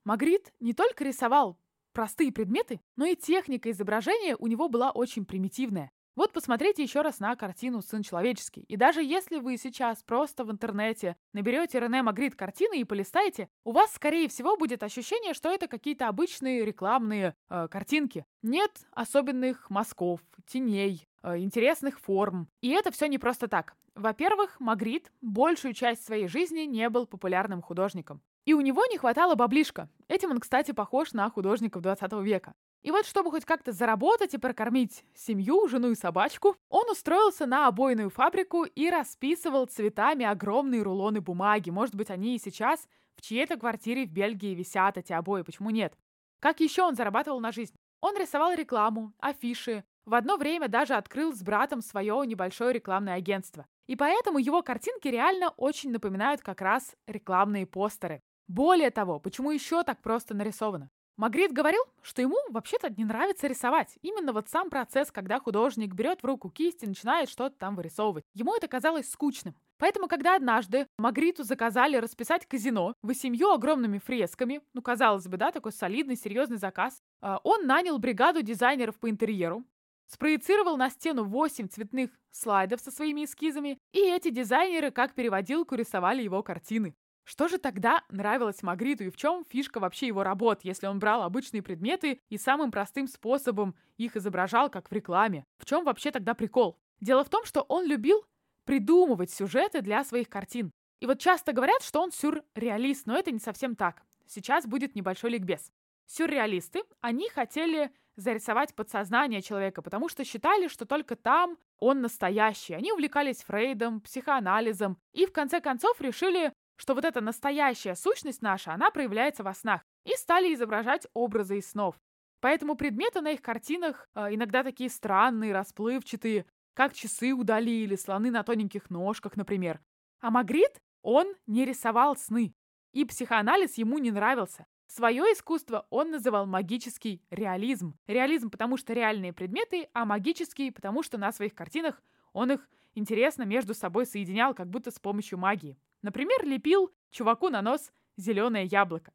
Магрит 0.04 0.52
не 0.60 0.74
только 0.74 1.04
рисовал 1.04 1.58
простые 1.94 2.30
предметы, 2.30 2.80
но 2.96 3.06
и 3.06 3.16
техника 3.16 3.70
изображения 3.70 4.36
у 4.38 4.46
него 4.48 4.68
была 4.68 4.90
очень 4.90 5.24
примитивная. 5.24 5.90
Вот 6.14 6.32
посмотрите 6.32 6.82
еще 6.82 7.00
раз 7.00 7.18
на 7.18 7.34
картину 7.34 7.82
«Сын 7.82 8.02
человеческий». 8.02 8.60
И 8.68 8.76
даже 8.76 9.02
если 9.02 9.38
вы 9.40 9.56
сейчас 9.56 10.02
просто 10.02 10.44
в 10.44 10.50
интернете 10.52 11.16
наберете 11.32 11.80
Рене 11.80 12.02
Магрит 12.02 12.36
картины 12.36 12.78
и 12.78 12.84
полистаете, 12.84 13.48
у 13.64 13.72
вас, 13.72 13.92
скорее 13.94 14.28
всего, 14.28 14.56
будет 14.56 14.84
ощущение, 14.84 15.34
что 15.34 15.48
это 15.48 15.66
какие-то 15.66 16.06
обычные 16.06 16.64
рекламные 16.64 17.34
э, 17.48 17.66
картинки. 17.68 18.26
Нет 18.42 18.86
особенных 18.92 19.70
мазков, 19.70 20.20
теней, 20.46 21.08
э, 21.22 21.38
интересных 21.38 21.98
форм. 21.98 22.48
И 22.60 22.68
это 22.68 22.92
все 22.92 23.06
не 23.06 23.18
просто 23.18 23.48
так. 23.48 23.74
Во-первых, 23.96 24.60
Магрит 24.60 25.10
большую 25.20 25.74
часть 25.74 26.04
своей 26.04 26.28
жизни 26.28 26.60
не 26.60 26.88
был 26.90 27.06
популярным 27.06 27.60
художником. 27.60 28.22
И 28.44 28.52
у 28.52 28.60
него 28.60 28.84
не 28.86 28.98
хватало 28.98 29.34
баблишка. 29.34 29.88
Этим 30.06 30.30
он, 30.30 30.40
кстати, 30.40 30.72
похож 30.72 31.12
на 31.12 31.30
художников 31.30 31.82
20 31.82 32.12
века. 32.24 32.54
И 32.82 32.90
вот, 32.90 33.06
чтобы 33.06 33.30
хоть 33.30 33.46
как-то 33.46 33.72
заработать 33.72 34.34
и 34.34 34.38
прокормить 34.38 35.04
семью, 35.14 35.66
жену 35.68 35.90
и 35.90 35.94
собачку, 35.94 36.54
он 36.68 36.90
устроился 36.90 37.46
на 37.46 37.66
обойную 37.66 38.10
фабрику 38.10 38.64
и 38.64 38.90
расписывал 38.90 39.64
цветами 39.64 40.26
огромные 40.26 40.82
рулоны 40.82 41.22
бумаги. 41.22 41.70
Может 41.70 41.94
быть, 41.94 42.10
они 42.10 42.36
и 42.36 42.38
сейчас 42.38 42.86
в 43.16 43.22
чьей-то 43.22 43.56
квартире 43.56 44.04
в 44.04 44.12
Бельгии 44.12 44.54
висят 44.54 44.98
эти 44.98 45.14
обои, 45.14 45.40
почему 45.40 45.70
нет? 45.70 45.94
Как 46.40 46.60
еще 46.60 46.82
он 46.82 46.94
зарабатывал 46.94 47.40
на 47.40 47.52
жизнь? 47.52 47.74
Он 48.02 48.14
рисовал 48.18 48.52
рекламу, 48.52 49.14
афиши, 49.18 49.82
в 50.04 50.12
одно 50.12 50.36
время 50.36 50.68
даже 50.68 50.92
открыл 50.92 51.32
с 51.32 51.42
братом 51.42 51.80
свое 51.80 52.22
небольшое 52.26 52.74
рекламное 52.74 53.14
агентство. 53.14 53.66
И 53.86 53.96
поэтому 53.96 54.38
его 54.38 54.62
картинки 54.62 55.08
реально 55.08 55.50
очень 55.56 55.90
напоминают 55.90 56.42
как 56.42 56.60
раз 56.60 56.94
рекламные 57.06 57.66
постеры. 57.66 58.22
Более 58.48 58.90
того, 58.90 59.18
почему 59.20 59.50
еще 59.50 59.82
так 59.84 60.02
просто 60.02 60.34
нарисовано? 60.34 60.90
Магрит 61.16 61.52
говорил, 61.52 61.80
что 62.02 62.22
ему 62.22 62.36
вообще-то 62.50 62.90
не 62.90 63.04
нравится 63.04 63.46
рисовать. 63.46 63.96
Именно 64.02 64.32
вот 64.32 64.48
сам 64.48 64.68
процесс, 64.68 65.12
когда 65.12 65.38
художник 65.38 65.94
берет 65.94 66.22
в 66.22 66.26
руку 66.26 66.50
кисть 66.50 66.82
и 66.82 66.88
начинает 66.88 67.28
что-то 67.28 67.56
там 67.56 67.76
вырисовывать. 67.76 68.24
Ему 68.34 68.54
это 68.56 68.66
казалось 68.66 69.08
скучным. 69.08 69.54
Поэтому, 69.78 70.08
когда 70.08 70.34
однажды 70.34 70.88
Магриту 70.98 71.44
заказали 71.44 71.96
расписать 71.96 72.46
казино 72.46 72.94
восемью 73.02 73.50
огромными 73.50 73.98
фресками, 73.98 74.60
ну, 74.72 74.82
казалось 74.82 75.28
бы, 75.28 75.36
да, 75.36 75.52
такой 75.52 75.72
солидный, 75.72 76.16
серьезный 76.16 76.56
заказ, 76.56 77.00
а, 77.20 77.40
он 77.44 77.66
нанял 77.66 77.98
бригаду 77.98 78.42
дизайнеров 78.42 78.98
по 78.98 79.08
интерьеру, 79.08 79.64
спроецировал 80.06 80.76
на 80.76 80.90
стену 80.90 81.24
8 81.24 81.68
цветных 81.68 82.10
слайдов 82.32 82.80
со 82.80 82.90
своими 82.90 83.24
эскизами, 83.24 83.78
и 83.92 84.00
эти 84.00 84.30
дизайнеры 84.30 84.90
как 84.90 85.14
переводилку 85.14 85.76
рисовали 85.76 86.22
его 86.22 86.42
картины. 86.42 86.94
Что 87.24 87.48
же 87.48 87.58
тогда 87.58 88.04
нравилось 88.10 88.62
Магриту 88.62 89.04
и 89.04 89.10
в 89.10 89.16
чем 89.16 89.44
фишка 89.48 89.80
вообще 89.80 90.06
его 90.06 90.22
работ, 90.22 90.60
если 90.62 90.86
он 90.86 90.98
брал 90.98 91.22
обычные 91.22 91.62
предметы 91.62 92.20
и 92.28 92.36
самым 92.36 92.70
простым 92.70 93.08
способом 93.08 93.74
их 93.96 94.14
изображал, 94.16 94.70
как 94.70 94.90
в 94.90 94.92
рекламе? 94.92 95.44
В 95.58 95.64
чем 95.64 95.84
вообще 95.84 96.10
тогда 96.10 96.34
прикол? 96.34 96.78
Дело 97.00 97.24
в 97.24 97.30
том, 97.30 97.44
что 97.44 97.62
он 97.62 97.86
любил 97.86 98.24
придумывать 98.64 99.30
сюжеты 99.30 99.80
для 99.80 100.04
своих 100.04 100.28
картин. 100.28 100.70
И 101.00 101.06
вот 101.06 101.18
часто 101.18 101.52
говорят, 101.52 101.82
что 101.82 102.00
он 102.00 102.12
сюрреалист, 102.12 103.06
но 103.06 103.16
это 103.16 103.30
не 103.30 103.38
совсем 103.38 103.74
так. 103.74 104.02
Сейчас 104.26 104.66
будет 104.66 104.94
небольшой 104.94 105.30
ликбез. 105.30 105.70
Сюрреалисты, 106.06 106.82
они 107.00 107.28
хотели 107.30 107.90
зарисовать 108.16 108.74
подсознание 108.74 109.42
человека, 109.42 109.82
потому 109.82 110.08
что 110.08 110.24
считали, 110.24 110.68
что 110.68 110.86
только 110.86 111.16
там 111.16 111.58
он 111.78 112.00
настоящий. 112.00 112.74
Они 112.74 112.92
увлекались 112.92 113.42
Фрейдом, 113.42 114.00
психоанализом 114.00 114.98
и 115.12 115.26
в 115.26 115.32
конце 115.32 115.60
концов 115.60 116.00
решили 116.00 116.52
что 116.76 116.94
вот 116.94 117.04
эта 117.04 117.20
настоящая 117.20 117.94
сущность 117.94 118.42
наша, 118.42 118.72
она 118.72 118.90
проявляется 118.90 119.42
во 119.42 119.54
снах, 119.54 119.82
и 120.04 120.14
стали 120.16 120.52
изображать 120.54 121.06
образы 121.14 121.58
из 121.58 121.70
снов. 121.70 121.96
Поэтому 122.40 122.76
предметы 122.76 123.20
на 123.20 123.30
их 123.30 123.40
картинах 123.40 124.08
э, 124.14 124.34
иногда 124.34 124.62
такие 124.62 124.90
странные, 124.90 125.54
расплывчатые, 125.54 126.44
как 126.74 126.92
часы 126.92 127.32
удали 127.32 127.84
или 127.84 127.96
слоны 127.96 128.30
на 128.30 128.42
тоненьких 128.42 128.90
ножках, 128.90 129.36
например. 129.36 129.80
А 130.20 130.30
Магрит, 130.30 130.82
он 131.02 131.34
не 131.46 131.64
рисовал 131.64 132.16
сны. 132.16 132.54
И 132.92 133.04
психоанализ 133.04 133.78
ему 133.78 133.98
не 133.98 134.10
нравился. 134.10 134.66
Свое 134.86 135.22
искусство 135.32 135.86
он 135.90 136.10
называл 136.10 136.46
магический 136.46 137.22
реализм. 137.30 137.98
Реализм, 138.06 138.50
потому 138.50 138.76
что 138.76 138.92
реальные 138.92 139.32
предметы, 139.32 139.88
а 139.92 140.04
магический, 140.04 140.70
потому 140.70 141.02
что 141.02 141.18
на 141.18 141.32
своих 141.32 141.54
картинах 141.54 142.02
он 142.32 142.52
их 142.52 142.68
интересно 142.94 143.44
между 143.44 143.74
собой 143.74 144.06
соединял, 144.06 144.54
как 144.54 144.68
будто 144.68 144.90
с 144.90 144.98
помощью 144.98 145.38
магии. 145.38 145.78
Например, 146.04 146.44
лепил 146.44 146.92
чуваку 147.10 147.48
на 147.48 147.62
нос 147.62 147.90
зеленое 148.18 148.66
яблоко. 148.66 149.14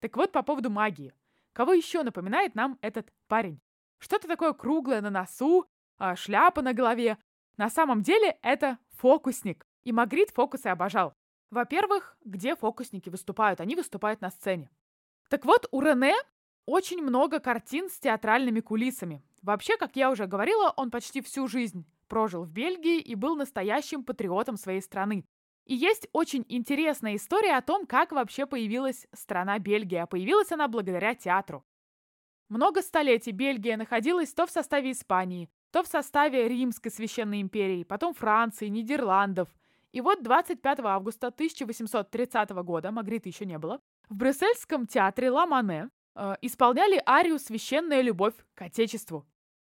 Так 0.00 0.14
вот, 0.18 0.30
по 0.30 0.42
поводу 0.42 0.68
магии. 0.68 1.14
Кого 1.54 1.72
еще 1.72 2.02
напоминает 2.02 2.54
нам 2.54 2.78
этот 2.82 3.10
парень? 3.26 3.58
Что-то 3.98 4.28
такое 4.28 4.52
круглое 4.52 5.00
на 5.00 5.08
носу, 5.08 5.64
а 5.96 6.14
шляпа 6.14 6.60
на 6.60 6.74
голове. 6.74 7.16
На 7.56 7.70
самом 7.70 8.02
деле 8.02 8.36
это 8.42 8.76
фокусник. 8.98 9.66
И 9.84 9.92
Магрит 9.92 10.28
фокусы 10.28 10.66
обожал. 10.66 11.14
Во-первых, 11.50 12.18
где 12.22 12.54
фокусники 12.54 13.08
выступают? 13.08 13.62
Они 13.62 13.74
выступают 13.74 14.20
на 14.20 14.28
сцене. 14.28 14.70
Так 15.30 15.46
вот, 15.46 15.68
у 15.70 15.80
Рене 15.80 16.16
очень 16.66 17.02
много 17.02 17.40
картин 17.40 17.88
с 17.88 17.98
театральными 17.98 18.60
кулисами. 18.60 19.24
Вообще, 19.40 19.78
как 19.78 19.96
я 19.96 20.10
уже 20.10 20.26
говорила, 20.26 20.74
он 20.76 20.90
почти 20.90 21.22
всю 21.22 21.48
жизнь 21.48 21.86
прожил 22.08 22.44
в 22.44 22.50
Бельгии 22.50 23.00
и 23.00 23.14
был 23.14 23.36
настоящим 23.36 24.04
патриотом 24.04 24.58
своей 24.58 24.82
страны. 24.82 25.24
И 25.66 25.74
есть 25.74 26.08
очень 26.12 26.44
интересная 26.48 27.16
история 27.16 27.56
о 27.56 27.62
том, 27.62 27.86
как 27.86 28.12
вообще 28.12 28.46
появилась 28.46 29.06
страна 29.12 29.58
Бельгия. 29.58 30.06
Появилась 30.06 30.50
она 30.50 30.68
благодаря 30.68 31.14
театру. 31.14 31.64
Много 32.48 32.82
столетий 32.82 33.30
Бельгия 33.30 33.76
находилась 33.76 34.32
то 34.34 34.46
в 34.46 34.50
составе 34.50 34.92
Испании, 34.92 35.48
то 35.70 35.82
в 35.82 35.86
составе 35.86 36.48
Римской 36.48 36.90
священной 36.90 37.40
империи, 37.40 37.84
потом 37.84 38.12
Франции, 38.12 38.68
Нидерландов. 38.68 39.48
И 39.92 40.00
вот 40.00 40.22
25 40.22 40.80
августа 40.80 41.28
1830 41.28 42.50
года, 42.50 42.90
Магриты 42.90 43.28
еще 43.28 43.46
не 43.46 43.58
было, 43.58 43.80
в 44.08 44.16
брюссельском 44.16 44.86
театре 44.86 45.30
Ла 45.30 45.46
Мане 45.46 45.88
э, 46.14 46.34
исполняли 46.42 47.02
арию 47.06 47.38
«Священная 47.38 48.02
любовь 48.02 48.34
к 48.54 48.62
Отечеству». 48.62 49.26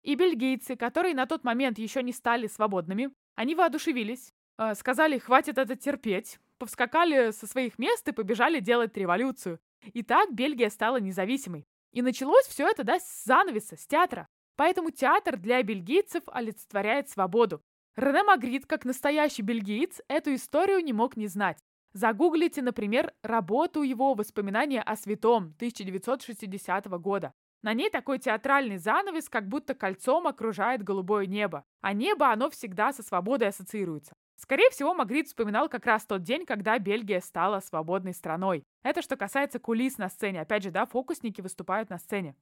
И 0.04 0.16
бельгийцы, 0.16 0.78
которые 0.78 1.14
на 1.14 1.26
тот 1.26 1.44
момент 1.44 1.78
еще 1.78 2.02
не 2.02 2.14
стали 2.14 2.48
свободными, 2.48 3.12
они 3.36 3.56
воодушевились, 3.56 4.34
сказали 4.76 5.18
«хватит 5.18 5.58
это 5.58 5.76
терпеть», 5.76 6.40
повскакали 6.58 7.32
со 7.32 7.48
своих 7.48 7.80
мест 7.80 8.08
и 8.08 8.12
побежали 8.12 8.60
делать 8.60 8.96
революцию. 8.98 9.60
И 9.94 10.04
так 10.04 10.34
Бельгия 10.34 10.70
стала 10.70 10.98
независимой. 10.98 11.66
И 11.92 12.02
началось 12.02 12.46
все 12.46 12.68
это, 12.68 12.84
да, 12.84 13.00
с 13.00 13.24
занавеса, 13.24 13.78
с 13.78 13.88
театра. 13.88 14.28
Поэтому 14.56 14.92
театр 14.92 15.38
для 15.38 15.64
бельгийцев 15.64 16.24
олицетворяет 16.28 17.10
свободу. 17.10 17.62
Рене 17.96 18.24
Магрит, 18.24 18.66
как 18.66 18.86
настоящий 18.86 19.42
бельгиец, 19.42 20.02
эту 20.08 20.36
историю 20.36 20.84
не 20.84 20.94
мог 20.94 21.18
не 21.18 21.28
знать. 21.28 21.58
Загуглите, 21.94 22.62
например, 22.62 23.14
работу 23.24 23.82
его 23.82 24.14
«Воспоминания 24.14 24.82
о 24.82 24.96
святом» 24.96 25.54
1960 25.56 26.88
года. 27.00 27.34
На 27.62 27.74
ней 27.74 27.90
такой 27.90 28.20
театральный 28.20 28.78
занавес, 28.78 29.28
как 29.28 29.48
будто 29.48 29.74
кольцом 29.74 30.28
окружает 30.28 30.84
голубое 30.84 31.26
небо. 31.26 31.66
А 31.82 31.94
небо, 31.94 32.32
оно 32.32 32.50
всегда 32.50 32.94
со 32.94 33.02
свободой 33.02 33.48
ассоциируется. 33.48 34.16
Скорее 34.40 34.70
всего, 34.70 34.94
Магрит 34.94 35.28
вспоминал 35.28 35.68
как 35.68 35.86
раз 35.86 36.06
тот 36.06 36.24
день, 36.24 36.46
когда 36.46 36.80
Бельгия 36.80 37.20
стала 37.20 37.60
свободной 37.60 38.14
страной. 38.14 38.64
Это 38.84 39.02
что 39.02 39.18
касается 39.18 39.60
кулис 39.60 39.98
на 39.98 40.08
сцене. 40.08 40.40
Опять 40.40 40.64
же, 40.64 40.72
да, 40.72 40.86
фокусники 40.86 41.42
выступают 41.42 41.90
на 41.90 41.98
сцене. 41.98 42.38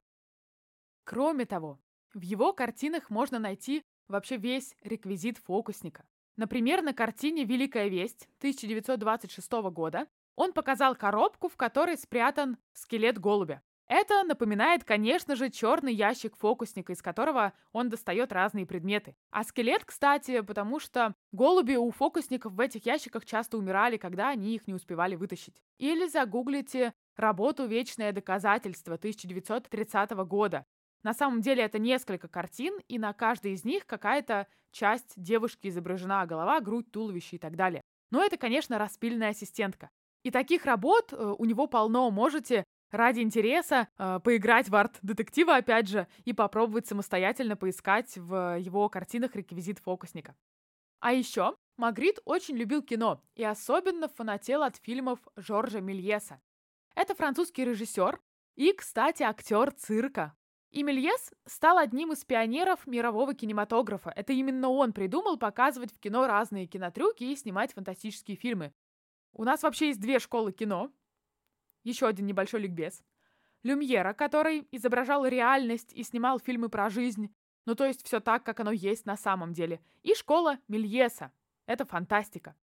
Кроме 1.02 1.44
того, 1.44 1.80
в 2.14 2.20
его 2.20 2.52
картинах 2.52 3.10
можно 3.10 3.40
найти 3.40 3.82
вообще 4.06 4.36
весь 4.36 4.76
реквизит 4.82 5.38
фокусника. 5.38 6.06
Например, 6.36 6.82
на 6.82 6.94
картине 6.94 7.42
«Великая 7.42 7.88
весть» 7.88 8.28
1926 8.38 9.50
года 9.72 10.06
он 10.36 10.52
показал 10.52 10.94
коробку, 10.94 11.48
в 11.48 11.56
которой 11.56 11.98
спрятан 11.98 12.58
скелет 12.74 13.18
голубя. 13.18 13.60
Это 13.88 14.22
напоминает, 14.22 14.84
конечно 14.84 15.34
же, 15.34 15.48
черный 15.48 15.94
ящик 15.94 16.36
фокусника, 16.36 16.92
из 16.92 17.00
которого 17.00 17.54
он 17.72 17.88
достает 17.88 18.32
разные 18.32 18.66
предметы. 18.66 19.16
А 19.30 19.44
скелет, 19.44 19.86
кстати, 19.86 20.42
потому 20.42 20.78
что 20.78 21.14
голуби 21.32 21.74
у 21.74 21.90
фокусников 21.90 22.52
в 22.52 22.60
этих 22.60 22.84
ящиках 22.84 23.24
часто 23.24 23.56
умирали, 23.56 23.96
когда 23.96 24.28
они 24.28 24.54
их 24.54 24.66
не 24.66 24.74
успевали 24.74 25.16
вытащить. 25.16 25.62
Или 25.78 26.06
загуглите 26.06 26.92
работу 27.16 27.64
«Вечное 27.64 28.12
доказательство» 28.12 28.96
1930 28.96 30.10
года. 30.26 30.66
На 31.02 31.14
самом 31.14 31.40
деле 31.40 31.62
это 31.62 31.78
несколько 31.78 32.28
картин, 32.28 32.78
и 32.88 32.98
на 32.98 33.14
каждой 33.14 33.52
из 33.52 33.64
них 33.64 33.86
какая-то 33.86 34.48
часть 34.70 35.14
девушки 35.16 35.68
изображена, 35.68 36.26
голова, 36.26 36.60
грудь, 36.60 36.90
туловище 36.90 37.36
и 37.36 37.38
так 37.38 37.56
далее. 37.56 37.80
Но 38.10 38.22
это, 38.22 38.36
конечно, 38.36 38.78
распильная 38.78 39.30
ассистентка. 39.30 39.88
И 40.24 40.30
таких 40.30 40.66
работ 40.66 41.12
э, 41.12 41.34
у 41.38 41.44
него 41.46 41.66
полно. 41.68 42.10
Можете 42.10 42.64
ради 42.90 43.20
интереса 43.20 43.88
э, 43.98 44.20
поиграть 44.22 44.68
в 44.68 44.76
арт-детектива, 44.76 45.56
опять 45.56 45.88
же, 45.88 46.06
и 46.24 46.32
попробовать 46.32 46.86
самостоятельно 46.86 47.56
поискать 47.56 48.16
в 48.16 48.58
его 48.58 48.88
картинах 48.88 49.34
реквизит 49.36 49.78
фокусника. 49.78 50.34
А 51.00 51.12
еще 51.12 51.56
Магрит 51.76 52.18
очень 52.24 52.56
любил 52.56 52.82
кино 52.82 53.22
и 53.36 53.44
особенно 53.44 54.08
фанател 54.08 54.62
от 54.62 54.76
фильмов 54.76 55.20
Жоржа 55.36 55.80
Мельеса. 55.80 56.40
Это 56.96 57.14
французский 57.14 57.64
режиссер 57.64 58.20
и, 58.56 58.72
кстати, 58.72 59.22
актер 59.22 59.70
цирка. 59.70 60.34
И 60.70 60.82
Мельес 60.82 61.32
стал 61.46 61.78
одним 61.78 62.12
из 62.12 62.24
пионеров 62.24 62.86
мирового 62.86 63.34
кинематографа. 63.34 64.10
Это 64.10 64.32
именно 64.32 64.68
он 64.68 64.92
придумал 64.92 65.38
показывать 65.38 65.92
в 65.92 65.98
кино 65.98 66.26
разные 66.26 66.66
кинотрюки 66.66 67.24
и 67.24 67.36
снимать 67.36 67.72
фантастические 67.72 68.36
фильмы. 68.36 68.74
У 69.32 69.44
нас 69.44 69.62
вообще 69.62 69.88
есть 69.88 70.00
две 70.00 70.18
школы 70.18 70.52
кино. 70.52 70.90
Еще 71.84 72.06
один 72.06 72.26
небольшой 72.26 72.60
ликбез. 72.60 73.02
Люмьера, 73.62 74.12
который 74.12 74.66
изображал 74.70 75.26
реальность 75.26 75.92
и 75.92 76.02
снимал 76.02 76.38
фильмы 76.38 76.68
про 76.68 76.90
жизнь, 76.90 77.34
ну 77.66 77.74
то 77.74 77.84
есть 77.84 78.04
все 78.04 78.20
так, 78.20 78.44
как 78.44 78.60
оно 78.60 78.72
есть 78.72 79.04
на 79.06 79.16
самом 79.16 79.52
деле. 79.52 79.80
И 80.02 80.14
школа 80.14 80.58
Мельеса. 80.68 81.32
Это 81.66 81.84
фантастика. 81.84 82.54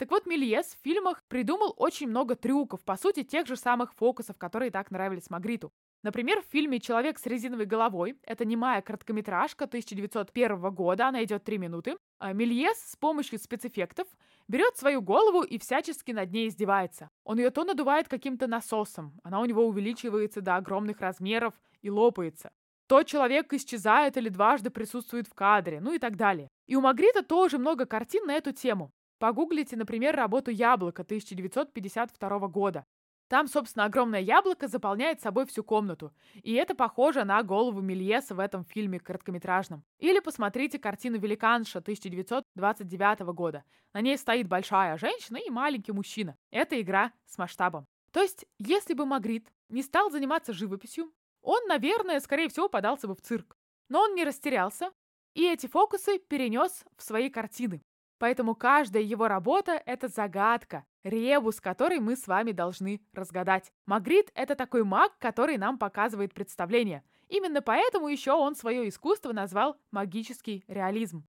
Так 0.00 0.10
вот, 0.10 0.24
Мельес 0.24 0.66
в 0.66 0.82
фильмах 0.82 1.22
придумал 1.28 1.74
очень 1.76 2.08
много 2.08 2.34
трюков, 2.34 2.82
по 2.84 2.96
сути, 2.96 3.22
тех 3.22 3.46
же 3.46 3.54
самых 3.54 3.92
фокусов, 3.92 4.38
которые 4.38 4.70
так 4.70 4.90
нравились 4.90 5.28
Магриту. 5.28 5.74
Например, 6.02 6.40
в 6.40 6.46
фильме 6.46 6.80
«Человек 6.80 7.18
с 7.18 7.26
резиновой 7.26 7.66
головой»— 7.66 8.18
это 8.22 8.46
немая 8.46 8.80
короткометражка 8.80 9.66
1901 9.66 10.74
года, 10.74 11.08
она 11.08 11.22
идет 11.22 11.44
3 11.44 11.58
минуты. 11.58 11.98
А 12.18 12.32
Мельес 12.32 12.78
с 12.78 12.96
помощью 12.96 13.38
спецэффектов 13.38 14.08
берет 14.50 14.76
свою 14.76 15.00
голову 15.00 15.42
и 15.42 15.58
всячески 15.58 16.10
над 16.10 16.32
ней 16.32 16.48
издевается. 16.48 17.08
Он 17.24 17.38
ее 17.38 17.50
то 17.50 17.64
надувает 17.64 18.08
каким-то 18.08 18.48
насосом, 18.48 19.12
она 19.22 19.40
у 19.40 19.44
него 19.44 19.64
увеличивается 19.66 20.40
до 20.40 20.56
огромных 20.56 21.00
размеров 21.00 21.54
и 21.82 21.90
лопается. 21.90 22.50
То 22.88 23.04
человек 23.04 23.52
исчезает 23.52 24.16
или 24.16 24.28
дважды 24.28 24.70
присутствует 24.70 25.28
в 25.28 25.34
кадре, 25.34 25.80
ну 25.80 25.92
и 25.92 26.00
так 26.00 26.16
далее. 26.16 26.48
И 26.66 26.74
у 26.74 26.80
Магрита 26.80 27.22
тоже 27.22 27.58
много 27.58 27.86
картин 27.86 28.26
на 28.26 28.34
эту 28.34 28.50
тему. 28.50 28.90
Погуглите, 29.20 29.76
например, 29.76 30.16
работу 30.16 30.50
«Яблоко» 30.50 31.02
1952 31.02 32.48
года. 32.48 32.84
Там, 33.30 33.46
собственно, 33.46 33.84
огромное 33.84 34.18
яблоко 34.18 34.66
заполняет 34.66 35.20
собой 35.20 35.46
всю 35.46 35.62
комнату. 35.62 36.12
И 36.42 36.52
это 36.54 36.74
похоже 36.74 37.22
на 37.22 37.40
голову 37.44 37.80
Мельеса 37.80 38.34
в 38.34 38.40
этом 38.40 38.64
фильме 38.64 38.98
короткометражном. 38.98 39.84
Или 40.00 40.18
посмотрите 40.18 40.80
картину 40.80 41.16
«Великанша» 41.16 41.78
1929 41.78 43.20
года. 43.32 43.62
На 43.94 44.00
ней 44.00 44.18
стоит 44.18 44.48
большая 44.48 44.98
женщина 44.98 45.36
и 45.36 45.48
маленький 45.48 45.92
мужчина. 45.92 46.36
Это 46.50 46.80
игра 46.80 47.12
с 47.24 47.38
масштабом. 47.38 47.86
То 48.10 48.20
есть, 48.20 48.46
если 48.58 48.94
бы 48.94 49.06
Магрит 49.06 49.46
не 49.68 49.84
стал 49.84 50.10
заниматься 50.10 50.52
живописью, 50.52 51.12
он, 51.40 51.68
наверное, 51.68 52.18
скорее 52.18 52.48
всего, 52.48 52.68
подался 52.68 53.06
бы 53.06 53.14
в 53.14 53.20
цирк. 53.20 53.56
Но 53.88 54.00
он 54.00 54.16
не 54.16 54.24
растерялся, 54.24 54.90
и 55.34 55.46
эти 55.46 55.68
фокусы 55.68 56.18
перенес 56.18 56.84
в 56.96 57.04
свои 57.04 57.30
картины. 57.30 57.80
Поэтому 58.18 58.56
каждая 58.56 59.04
его 59.04 59.28
работа— 59.28 59.80
это 59.86 60.08
загадка, 60.08 60.84
ребус, 61.04 61.60
который 61.60 62.00
мы 62.00 62.16
с 62.16 62.26
вами 62.26 62.52
должны 62.52 63.00
разгадать. 63.12 63.72
Магрит— 63.86 64.30
это 64.34 64.54
такой 64.54 64.84
маг, 64.84 65.16
который 65.18 65.56
нам 65.56 65.78
показывает 65.78 66.34
представление. 66.34 67.04
Именно 67.28 67.62
поэтому 67.62 68.08
еще 68.08 68.32
он 68.32 68.54
свое 68.56 68.88
искусство 68.88 69.32
назвал 69.32 69.76
магический 69.90 70.64
реализм. 70.66 71.26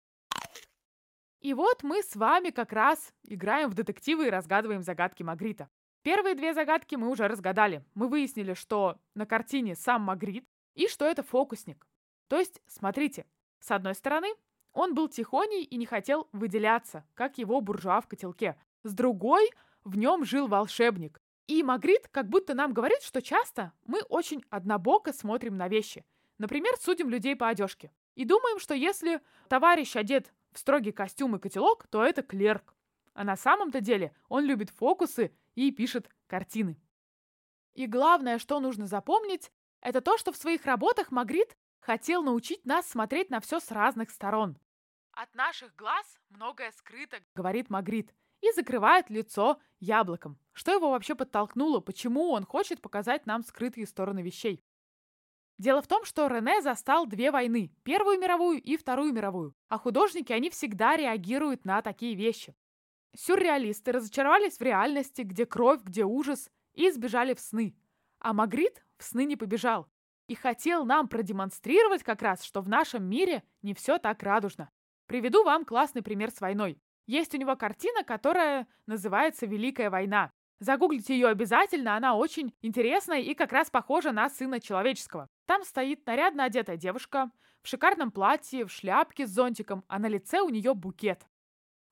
И 1.40 1.54
вот 1.54 1.82
мы 1.82 2.02
с 2.02 2.16
вами 2.16 2.50
как 2.50 2.72
раз 2.72 3.14
играем 3.22 3.70
в 3.70 3.74
детективы 3.74 4.26
и 4.26 4.30
разгадываем 4.30 4.82
загадки 4.82 5.22
Магрита. 5.22 5.70
Первые 6.02 6.34
две 6.34 6.54
загадки 6.54 6.94
мы 6.94 7.08
уже 7.08 7.28
разгадали. 7.28 7.84
Мы 7.94 8.08
выяснили, 8.08 8.54
что 8.54 8.98
на 9.14 9.26
картине 9.26 9.74
сам 9.74 10.02
Магрит 10.02 10.46
и 10.74 10.88
что 10.88 11.06
это 11.06 11.22
фокусник. 11.22 11.86
То 12.28 12.38
есть, 12.38 12.62
смотрите, 12.66 13.26
с 13.58 13.70
одной 13.70 13.94
стороны, 13.94 14.28
он 14.72 14.94
был 14.94 15.08
тихоней 15.08 15.64
и 15.64 15.76
не 15.76 15.86
хотел 15.86 16.28
выделяться, 16.32 17.04
как 17.14 17.38
его 17.38 17.60
буржуа 17.60 18.00
в 18.00 18.06
котелке. 18.06 18.56
С 18.82 18.94
другой, 18.94 19.50
в 19.84 19.96
нем 19.96 20.24
жил 20.24 20.48
волшебник. 20.48 21.20
И 21.46 21.62
Магрит 21.62 22.08
как 22.08 22.28
будто 22.28 22.54
нам 22.54 22.72
говорит, 22.72 23.02
что 23.02 23.20
часто 23.20 23.72
мы 23.84 24.02
очень 24.02 24.44
однобоко 24.50 25.12
смотрим 25.12 25.56
на 25.56 25.68
вещи. 25.68 26.04
Например, 26.38 26.72
судим 26.78 27.10
людей 27.10 27.36
по 27.36 27.48
одежке. 27.48 27.90
И 28.14 28.24
думаем, 28.24 28.58
что 28.58 28.74
если 28.74 29.20
товарищ 29.48 29.96
одет 29.96 30.32
в 30.52 30.58
строгий 30.58 30.92
костюм 30.92 31.36
и 31.36 31.38
котелок, 31.38 31.86
то 31.88 32.04
это 32.04 32.22
клерк. 32.22 32.74
А 33.14 33.24
на 33.24 33.36
самом-то 33.36 33.80
деле 33.80 34.14
он 34.28 34.44
любит 34.44 34.70
фокусы 34.70 35.34
и 35.54 35.70
пишет 35.70 36.08
картины. 36.26 36.80
И 37.74 37.86
главное, 37.86 38.38
что 38.38 38.60
нужно 38.60 38.86
запомнить, 38.86 39.50
это 39.80 40.00
то, 40.00 40.18
что 40.18 40.32
в 40.32 40.36
своих 40.36 40.64
работах 40.64 41.10
Магрит 41.10 41.56
хотел 41.80 42.22
научить 42.22 42.64
нас 42.64 42.86
смотреть 42.88 43.30
на 43.30 43.40
все 43.40 43.60
с 43.60 43.70
разных 43.70 44.10
сторон. 44.10 44.58
«От 45.12 45.34
наших 45.34 45.74
глаз 45.76 46.18
многое 46.28 46.70
скрыто»,— 46.72 47.18
говорит 47.34 47.68
Магрит, 47.70 48.14
и 48.40 48.52
закрывает 48.52 49.10
лицо 49.10 49.58
яблоком. 49.78 50.38
Что 50.52 50.72
его 50.72 50.90
вообще 50.90 51.14
подтолкнуло, 51.14 51.80
почему 51.80 52.30
он 52.30 52.44
хочет 52.44 52.80
показать 52.80 53.26
нам 53.26 53.42
скрытые 53.42 53.86
стороны 53.86 54.20
вещей? 54.20 54.62
Дело 55.58 55.82
в 55.82 55.86
том, 55.86 56.04
что 56.04 56.26
Рене 56.26 56.62
застал 56.62 57.06
две 57.06 57.30
войны– 57.30 57.70
Первую 57.82 58.18
мировую 58.18 58.62
и 58.62 58.78
Вторую 58.78 59.12
мировую. 59.12 59.54
А 59.68 59.78
художники, 59.78 60.32
они 60.32 60.48
всегда 60.48 60.96
реагируют 60.96 61.66
на 61.66 61.82
такие 61.82 62.14
вещи. 62.14 62.56
Сюрреалисты 63.14 63.92
разочаровались 63.92 64.58
в 64.58 64.62
реальности, 64.62 65.20
где 65.20 65.44
кровь, 65.44 65.82
где 65.82 66.04
ужас, 66.04 66.50
и 66.72 66.90
сбежали 66.90 67.34
в 67.34 67.40
сны. 67.40 67.76
А 68.20 68.32
Магрит 68.32 68.82
в 68.96 69.04
сны 69.04 69.24
не 69.24 69.36
побежал. 69.36 69.86
И 70.28 70.34
хотел 70.34 70.84
нам 70.84 71.08
продемонстрировать 71.08 72.04
как 72.04 72.22
раз, 72.22 72.42
что 72.42 72.62
в 72.62 72.68
нашем 72.68 73.04
мире 73.04 73.42
не 73.62 73.74
все 73.74 73.98
так 73.98 74.22
радужно. 74.22 74.70
Приведу 75.06 75.44
вам 75.44 75.64
классный 75.64 76.02
пример 76.02 76.30
с 76.30 76.40
войной. 76.40 76.80
Есть 77.06 77.34
у 77.34 77.38
него 77.38 77.56
картина, 77.56 78.04
которая 78.04 78.66
называется 78.86 79.46
«Великая 79.46 79.90
война». 79.90 80.32
Загуглите 80.60 81.14
ее 81.14 81.28
обязательно, 81.28 81.96
она 81.96 82.14
очень 82.14 82.54
интересная 82.60 83.20
и 83.20 83.34
как 83.34 83.50
раз 83.50 83.70
похожа 83.70 84.12
на 84.12 84.28
сына 84.28 84.60
человеческого. 84.60 85.28
Там 85.46 85.64
стоит 85.64 86.06
нарядно 86.06 86.44
одетая 86.44 86.76
девушка 86.76 87.30
в 87.62 87.68
шикарном 87.68 88.10
платье, 88.10 88.66
в 88.66 88.70
шляпке 88.70 89.26
с 89.26 89.30
зонтиком, 89.30 89.84
а 89.88 89.98
на 89.98 90.06
лице 90.06 90.40
у 90.40 90.50
нее 90.50 90.74
букет. 90.74 91.26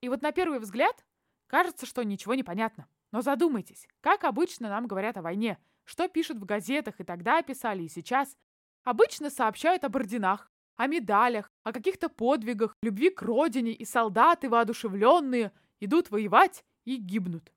И 0.01 0.09
вот 0.09 0.21
на 0.21 0.31
первый 0.31 0.59
взгляд 0.59 1.03
кажется, 1.47 1.87
что 1.87 2.03
ничего 2.03 2.35
не 2.35 2.43
понятно. 2.43 2.87
Но 3.11 3.21
задумайтесь, 3.21 3.87
как 4.01 4.23
обычно 4.23 4.69
нам 4.69 4.85
говорят 4.85 5.17
о 5.17 5.23
войне, 5.23 5.57
что 5.83 6.07
пишут 6.07 6.37
в 6.37 6.45
газетах 6.45 6.99
и 6.99 7.03
тогда 7.03 7.41
писали, 7.41 7.83
и 7.83 7.89
сейчас. 7.89 8.37
Обычно 8.83 9.31
сообщают 9.31 9.83
об 9.83 9.95
орденах, 9.95 10.51
о 10.79 10.87
медалях, 10.87 11.51
о 11.65 11.73
каких-то 11.73 12.07
подвигах, 12.07 12.77
любви 12.81 13.09
к 13.09 13.21
родине, 13.21 13.73
и 13.73 13.83
солдаты, 13.83 14.49
воодушевленные, 14.49 15.51
идут 15.81 16.09
воевать 16.09 16.63
и 16.85 16.95
гибнут. 16.95 17.51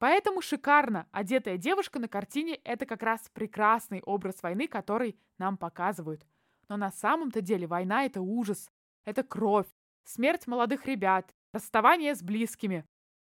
Поэтому 0.00 0.42
шикарно 0.42 1.06
одетая 1.12 1.56
девушка 1.56 2.00
на 2.00 2.08
картине– 2.08 2.56
это 2.64 2.84
как 2.84 3.04
раз 3.04 3.30
прекрасный 3.32 4.02
образ 4.02 4.42
войны, 4.42 4.66
который 4.66 5.16
нам 5.38 5.56
показывают. 5.56 6.26
Но 6.68 6.76
на 6.76 6.90
самом-то 6.90 7.40
деле 7.40 7.68
война– 7.68 8.04
это 8.06 8.20
ужас, 8.20 8.68
это 9.04 9.22
кровь, 9.22 9.68
смерть 10.02 10.48
молодых 10.48 10.84
ребят, 10.86 11.32
расставание 11.52 12.16
с 12.16 12.24
близкими. 12.24 12.84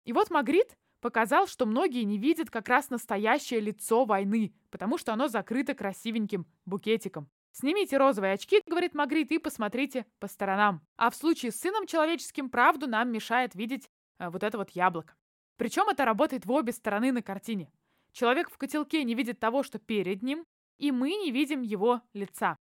И 0.05 0.13
вот 0.13 0.31
Магрит 0.31 0.79
показал, 1.01 1.49
что 1.49 1.67
многие 1.67 2.05
не 2.05 2.17
видят 2.17 2.49
как 2.49 2.69
раз 2.69 2.91
настоящее 2.91 3.59
лицо 3.59 4.05
войны, 4.05 4.55
потому 4.71 4.99
что 4.99 5.13
оно 5.13 5.27
закрыто 5.27 5.75
красивеньким 5.75 6.47
букетиком. 6.65 7.29
«Снимите 7.53 7.99
розовые 7.99 8.33
очки»,— 8.33 8.63
говорит 8.67 8.95
Магрит,— 8.95 9.31
«и 9.33 9.39
посмотрите 9.39 10.07
по 10.19 10.27
сторонам». 10.27 10.81
А 10.97 11.11
в 11.11 11.15
случае 11.15 11.53
с 11.53 11.61
сыном 11.61 11.87
человеческим 11.87 12.49
правду 12.49 12.87
нам 12.87 13.13
мешает 13.13 13.55
видеть 13.55 13.91
э, 14.19 14.31
вот 14.31 14.43
это 14.43 14.57
вот 14.57 14.71
яблоко. 14.71 15.15
Причем 15.59 15.89
это 15.89 16.07
работает 16.07 16.47
в 16.47 16.51
обе 16.51 16.73
стороны 16.73 17.13
на 17.13 17.23
картине. 17.23 17.71
Человек 18.13 18.51
в 18.51 18.57
котелке 18.57 19.05
не 19.05 19.15
видит 19.15 19.39
того, 19.39 19.63
что 19.63 19.79
перед 19.79 20.23
ним, 20.23 20.47
и 20.79 20.91
мы 20.91 21.11
не 21.11 21.31
видим 21.31 21.61
его 21.61 22.01
лица. 22.15 22.57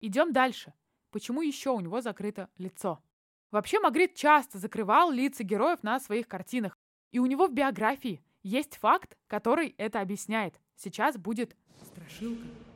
Идем 0.00 0.32
дальше. 0.32 0.74
Почему 1.10 1.40
еще 1.40 1.70
у 1.70 1.80
него 1.80 2.00
закрыто 2.00 2.50
лицо? 2.58 3.02
Вообще 3.50 3.80
Магрит 3.80 4.14
часто 4.14 4.58
закрывал 4.58 5.10
лица 5.10 5.42
героев 5.42 5.82
на 5.82 6.00
своих 6.00 6.28
картинах. 6.28 6.76
И 7.12 7.18
у 7.18 7.26
него 7.26 7.46
в 7.46 7.54
биографии 7.54 8.22
есть 8.42 8.76
факт, 8.76 9.16
который 9.26 9.74
это 9.78 10.00
объясняет. 10.00 10.60
Сейчас 10.76 11.16
будет 11.16 11.56
страшилка. 11.82 12.67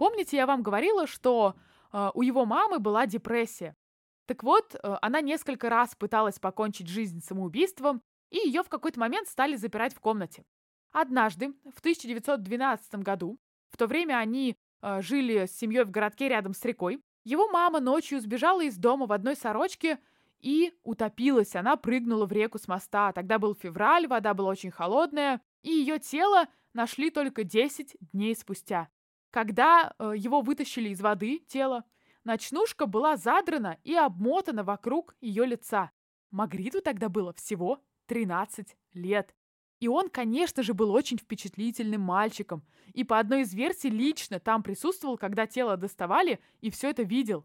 Помните, 0.00 0.38
я 0.38 0.46
вам 0.46 0.62
говорила, 0.62 1.06
что 1.06 1.56
э, 1.92 2.10
у 2.14 2.22
его 2.22 2.46
мамы 2.46 2.78
была 2.78 3.04
депрессия. 3.04 3.76
Так 4.24 4.42
вот, 4.42 4.74
э, 4.74 4.96
она 5.02 5.20
несколько 5.20 5.68
раз 5.68 5.94
пыталась 5.94 6.38
покончить 6.38 6.88
жизнь 6.88 7.20
самоубийством, 7.20 8.00
и 8.30 8.38
ее 8.38 8.62
в 8.62 8.70
какой-то 8.70 8.98
момент 8.98 9.28
стали 9.28 9.56
запирать 9.56 9.92
в 9.92 10.00
комнате. 10.00 10.46
Однажды, 10.90 11.52
в 11.70 11.80
1912 11.80 12.94
году, 12.94 13.38
в 13.68 13.76
то 13.76 13.86
время 13.86 14.16
они 14.16 14.56
э, 14.80 15.02
жили 15.02 15.44
с 15.44 15.58
семьей 15.58 15.84
в 15.84 15.90
городке 15.90 16.30
рядом 16.30 16.54
с 16.54 16.64
рекой, 16.64 17.02
его 17.24 17.48
мама 17.48 17.78
ночью 17.78 18.22
сбежала 18.22 18.62
из 18.64 18.78
дома 18.78 19.04
в 19.04 19.12
одной 19.12 19.36
сорочке 19.36 19.98
и 20.38 20.72
утопилась. 20.82 21.54
Она 21.54 21.76
прыгнула 21.76 22.24
в 22.24 22.32
реку 22.32 22.58
с 22.58 22.66
моста. 22.68 23.12
Тогда 23.12 23.38
был 23.38 23.54
февраль, 23.54 24.06
вода 24.06 24.32
была 24.32 24.48
очень 24.48 24.70
холодная, 24.70 25.42
и 25.62 25.68
ее 25.68 25.98
тело 25.98 26.46
нашли 26.72 27.10
только 27.10 27.44
10 27.44 27.98
дней 28.00 28.34
спустя. 28.34 28.88
Когда 29.30 29.94
э, 29.98 30.14
его 30.16 30.40
вытащили 30.40 30.88
из 30.88 31.00
воды, 31.00 31.38
тело, 31.46 31.84
Ночнушка 32.24 32.86
была 32.86 33.16
задрана 33.16 33.78
и 33.82 33.94
обмотана 33.94 34.62
вокруг 34.62 35.16
ее 35.20 35.46
лица. 35.46 35.90
Магриту 36.30 36.82
тогда 36.82 37.08
было 37.08 37.32
всего 37.32 37.82
13 38.06 38.76
лет. 38.92 39.34
И 39.80 39.88
он, 39.88 40.10
конечно 40.10 40.62
же, 40.62 40.74
был 40.74 40.90
очень 40.90 41.16
впечатлительным 41.16 42.02
мальчиком. 42.02 42.62
И 42.92 43.04
по 43.04 43.18
одной 43.18 43.42
из 43.42 43.54
версий 43.54 43.88
лично 43.88 44.38
там 44.38 44.62
присутствовал, 44.62 45.16
когда 45.16 45.46
тело 45.46 45.78
доставали, 45.78 46.40
и 46.60 46.70
все 46.70 46.90
это 46.90 47.02
видел. 47.02 47.42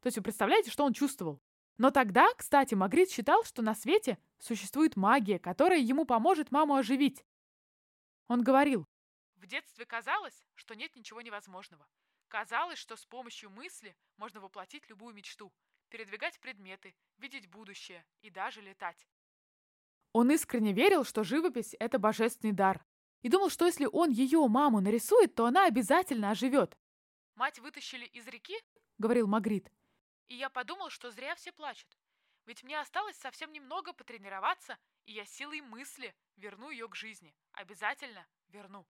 То 0.00 0.06
есть 0.06 0.16
вы 0.16 0.22
представляете, 0.22 0.70
что 0.70 0.84
он 0.84 0.94
чувствовал? 0.94 1.42
Но 1.76 1.90
тогда, 1.90 2.26
кстати, 2.34 2.74
Магрит 2.74 3.10
считал, 3.10 3.44
что 3.44 3.60
на 3.60 3.74
свете 3.74 4.16
существует 4.38 4.96
магия, 4.96 5.38
которая 5.38 5.80
ему 5.80 6.06
поможет 6.06 6.50
маму 6.50 6.76
оживить. 6.76 7.22
Он 8.28 8.42
говорил, 8.42 8.86
«В 9.46 9.48
детстве 9.48 9.86
казалось, 9.86 10.42
что 10.54 10.74
нет 10.74 10.96
ничего 10.96 11.20
невозможного. 11.20 11.86
Казалось, 12.26 12.80
что 12.80 12.96
с 12.96 13.06
помощью 13.06 13.48
мысли 13.48 13.96
можно 14.16 14.40
воплотить 14.40 14.88
любую 14.88 15.14
мечту, 15.14 15.52
передвигать 15.88 16.40
предметы, 16.40 16.96
видеть 17.18 17.46
будущее 17.46 18.04
и 18.22 18.30
даже 18.30 18.60
летать. 18.60 19.06
Он 20.12 20.32
искренне 20.32 20.72
верил, 20.72 21.04
что 21.04 21.22
живопись– 21.22 21.76
это 21.78 22.00
божественный 22.00 22.52
дар. 22.52 22.84
И 23.22 23.28
думал, 23.28 23.48
что 23.48 23.66
если 23.66 23.86
он 23.86 24.10
ее 24.10 24.44
маму 24.48 24.80
нарисует, 24.80 25.36
то 25.36 25.46
она 25.46 25.66
обязательно 25.66 26.32
оживет. 26.32 26.76
«Мать 27.36 27.60
вытащили 27.60 28.06
из 28.06 28.26
реки?»– 28.26 28.60
говорил 28.98 29.28
Магрит. 29.28 29.70
«И 30.26 30.34
я 30.34 30.50
подумал, 30.50 30.90
что 30.90 31.12
зря 31.12 31.36
все 31.36 31.52
плачут. 31.52 31.96
Ведь 32.46 32.64
мне 32.64 32.80
осталось 32.80 33.16
совсем 33.16 33.52
немного 33.52 33.92
потренироваться, 33.92 34.76
и 35.04 35.12
я 35.12 35.24
силой 35.24 35.60
мысли 35.60 36.16
верну 36.34 36.70
ее 36.70 36.88
к 36.88 36.96
жизни. 36.96 37.32
Обязательно 37.52 38.26
верну». 38.48 38.84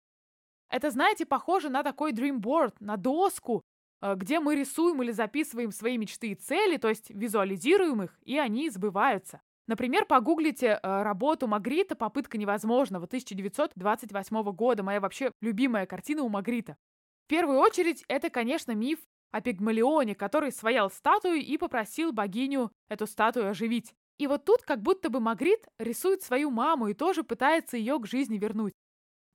Это, 0.70 0.90
знаете, 0.90 1.26
похоже 1.26 1.68
на 1.68 1.82
такой 1.82 2.12
dreamboard, 2.12 2.74
на 2.80 2.96
доску, 2.96 3.62
э, 4.02 4.14
где 4.16 4.40
мы 4.40 4.56
рисуем 4.56 5.02
или 5.02 5.12
записываем 5.12 5.70
свои 5.70 5.96
мечты 5.96 6.28
и 6.28 6.34
цели, 6.34 6.76
то 6.76 6.88
есть 6.88 7.10
визуализируем 7.10 8.02
их, 8.02 8.18
и 8.24 8.38
они 8.38 8.70
сбываются. 8.70 9.40
Например, 9.68 10.04
погуглите 10.04 10.78
э, 10.80 11.02
работу 11.02 11.48
Магрита 11.48 11.96
«Попытка 11.96 12.38
невозможного» 12.38 13.06
1928 13.06 14.42
года, 14.52 14.82
моя 14.82 15.00
вообще 15.00 15.32
любимая 15.40 15.86
картина 15.86 16.22
у 16.22 16.28
Магрита. 16.28 16.76
В 17.24 17.28
первую 17.28 17.58
очередь, 17.58 18.04
это, 18.06 18.30
конечно, 18.30 18.72
миф 18.72 19.00
о 19.32 19.40
Пигмалионе, 19.40 20.14
который 20.14 20.52
своял 20.52 20.88
статую 20.90 21.40
и 21.40 21.58
попросил 21.58 22.12
богиню 22.12 22.70
эту 22.88 23.06
статую 23.06 23.48
оживить. 23.48 23.92
И 24.18 24.28
вот 24.28 24.44
тут 24.44 24.62
как 24.62 24.80
будто 24.80 25.10
бы 25.10 25.20
Магрит 25.20 25.66
рисует 25.78 26.22
свою 26.22 26.50
маму 26.50 26.88
и 26.88 26.94
тоже 26.94 27.24
пытается 27.24 27.76
ее 27.76 27.98
к 27.98 28.06
жизни 28.06 28.38
вернуть. 28.38 28.72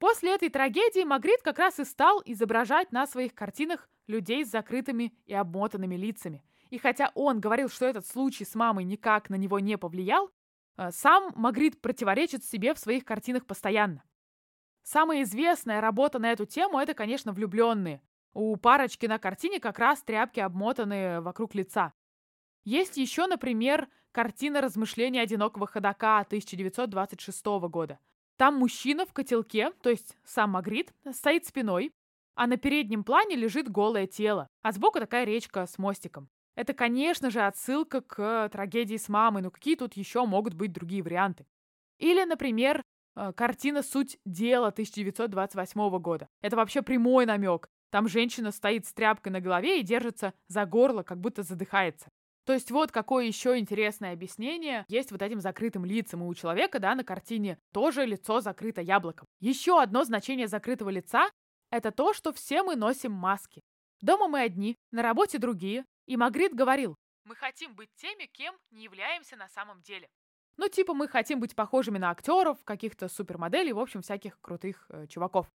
После 0.01 0.33
этой 0.33 0.49
трагедии 0.49 1.03
Магрит 1.03 1.43
как 1.43 1.59
раз 1.59 1.79
и 1.79 1.85
стал 1.85 2.23
изображать 2.25 2.91
на 2.91 3.05
своих 3.05 3.35
картинах 3.35 3.87
людей 4.07 4.43
с 4.43 4.49
закрытыми 4.49 5.13
и 5.27 5.33
обмотанными 5.35 5.93
лицами. 5.93 6.43
И 6.71 6.79
хотя 6.79 7.11
он 7.13 7.39
говорил, 7.39 7.69
что 7.69 7.85
этот 7.85 8.07
случай 8.07 8.43
с 8.43 8.55
мамой 8.55 8.83
никак 8.83 9.29
на 9.29 9.35
него 9.35 9.59
не 9.59 9.77
повлиял, 9.77 10.31
э, 10.77 10.89
сам 10.91 11.31
Магрит 11.35 11.79
противоречит 11.79 12.43
себе 12.43 12.73
в 12.73 12.79
своих 12.79 13.05
картинах 13.05 13.45
постоянно. 13.45 14.03
Самая 14.81 15.21
известная 15.21 15.81
работа 15.81 16.17
на 16.17 16.31
эту 16.31 16.47
тему– 16.47 16.79
это, 16.79 16.95
конечно, 16.95 17.31
«Влюбленные». 17.31 18.01
У 18.33 18.55
парочки 18.55 19.05
на 19.05 19.19
картине 19.19 19.59
как 19.59 19.77
раз 19.77 20.01
тряпки 20.01 20.39
обмотаны 20.39 21.21
вокруг 21.21 21.53
лица. 21.53 21.93
Есть 22.63 22.97
еще, 22.97 23.27
например, 23.27 23.87
картина 24.11 24.61
«Размышления 24.61 25.21
одинокого 25.21 25.67
ходока» 25.67 26.21
1926 26.21 27.45
года– 27.69 27.99
там 28.41 28.56
мужчина 28.56 29.06
в 29.06 29.13
котелке, 29.13 29.69
то 29.84 29.91
есть 29.91 30.17
сам 30.23 30.49
Магрит, 30.49 30.91
стоит 31.12 31.45
спиной, 31.45 31.91
а 32.34 32.47
на 32.47 32.58
переднем 32.58 33.04
плане 33.04 33.36
лежит 33.36 33.69
голое 33.69 34.08
тело, 34.08 34.47
а 34.63 34.71
сбоку 34.71 34.99
такая 34.99 35.25
речка 35.25 35.67
с 35.67 35.77
мостиком. 35.77 36.27
Это, 36.56 36.73
конечно 36.73 37.30
же, 37.30 37.41
отсылка 37.41 38.01
к 38.01 38.49
трагедии 38.51 38.97
с 38.97 39.10
мамой, 39.10 39.43
но 39.43 39.51
какие 39.51 39.75
тут 39.75 39.93
еще 39.93 40.25
могут 40.25 40.56
быть 40.56 40.73
другие 40.73 41.04
варианты? 41.04 41.45
Или, 41.99 42.23
например, 42.23 42.82
э, 43.15 43.32
картина 43.34 43.84
«Суть 43.84 44.17
дела» 44.25 44.69
1928 44.69 45.99
года. 45.99 46.27
Это 46.41 46.56
вообще 46.56 46.82
прямой 46.82 47.27
намек. 47.27 47.69
Там 47.91 48.08
женщина 48.08 48.49
стоит 48.49 48.88
с 48.88 48.93
тряпкой 48.93 49.32
на 49.34 49.39
голове 49.39 49.80
и 49.80 49.84
держится 49.84 50.34
за 50.47 50.65
горло, 50.65 51.04
как 51.04 51.21
будто 51.21 51.43
задыхается. 51.43 52.10
То 52.45 52.54
есть 52.54 52.71
вот 52.71 52.91
какое 52.91 53.25
еще 53.25 53.58
интересное 53.58 54.13
объяснение 54.13 54.86
есть 54.88 55.12
вот 55.12 55.21
этим 55.21 55.39
закрытым 55.39 55.86
лицам. 55.86 56.23
И 56.23 56.25
у 56.25 56.34
человека, 56.34 56.80
да, 56.80 56.95
на 56.95 57.04
картине 57.04 57.60
тоже 57.71 58.06
лицо 58.06 58.41
закрыто 58.41 58.82
яблоком. 58.82 59.27
Еще 59.39 59.80
одно 59.80 60.04
значение 60.04 60.47
закрытого 60.47 60.89
лица– 60.89 61.30
это 61.71 61.91
то, 61.91 62.13
что 62.13 62.34
все 62.34 62.63
мы 62.63 62.75
носим 62.75 63.12
маски. 63.12 63.62
Дома 64.01 64.27
мы 64.27 64.41
одни, 64.41 64.75
на 64.91 65.04
работе 65.04 65.38
другие. 65.38 65.86
И 66.08 66.17
Магрит 66.17 66.54
говорил, 66.54 66.97
мы 67.25 67.36
хотим 67.36 67.75
быть 67.75 67.89
теми, 67.95 68.25
кем 68.25 68.56
не 68.71 68.84
являемся 68.84 69.36
на 69.36 69.47
самом 69.47 69.82
деле. 69.84 70.10
Ну, 70.58 70.67
типа 70.67 70.93
мы 70.93 71.08
хотим 71.08 71.39
быть 71.39 71.56
похожими 71.56 71.97
на 71.97 72.10
актеров, 72.10 72.63
каких-то 72.63 73.08
супермоделей, 73.08 73.73
в 73.73 73.80
общем, 73.80 74.01
всяких 74.01 74.39
крутых 74.41 74.86
э, 74.89 75.08
чуваков. 75.08 75.47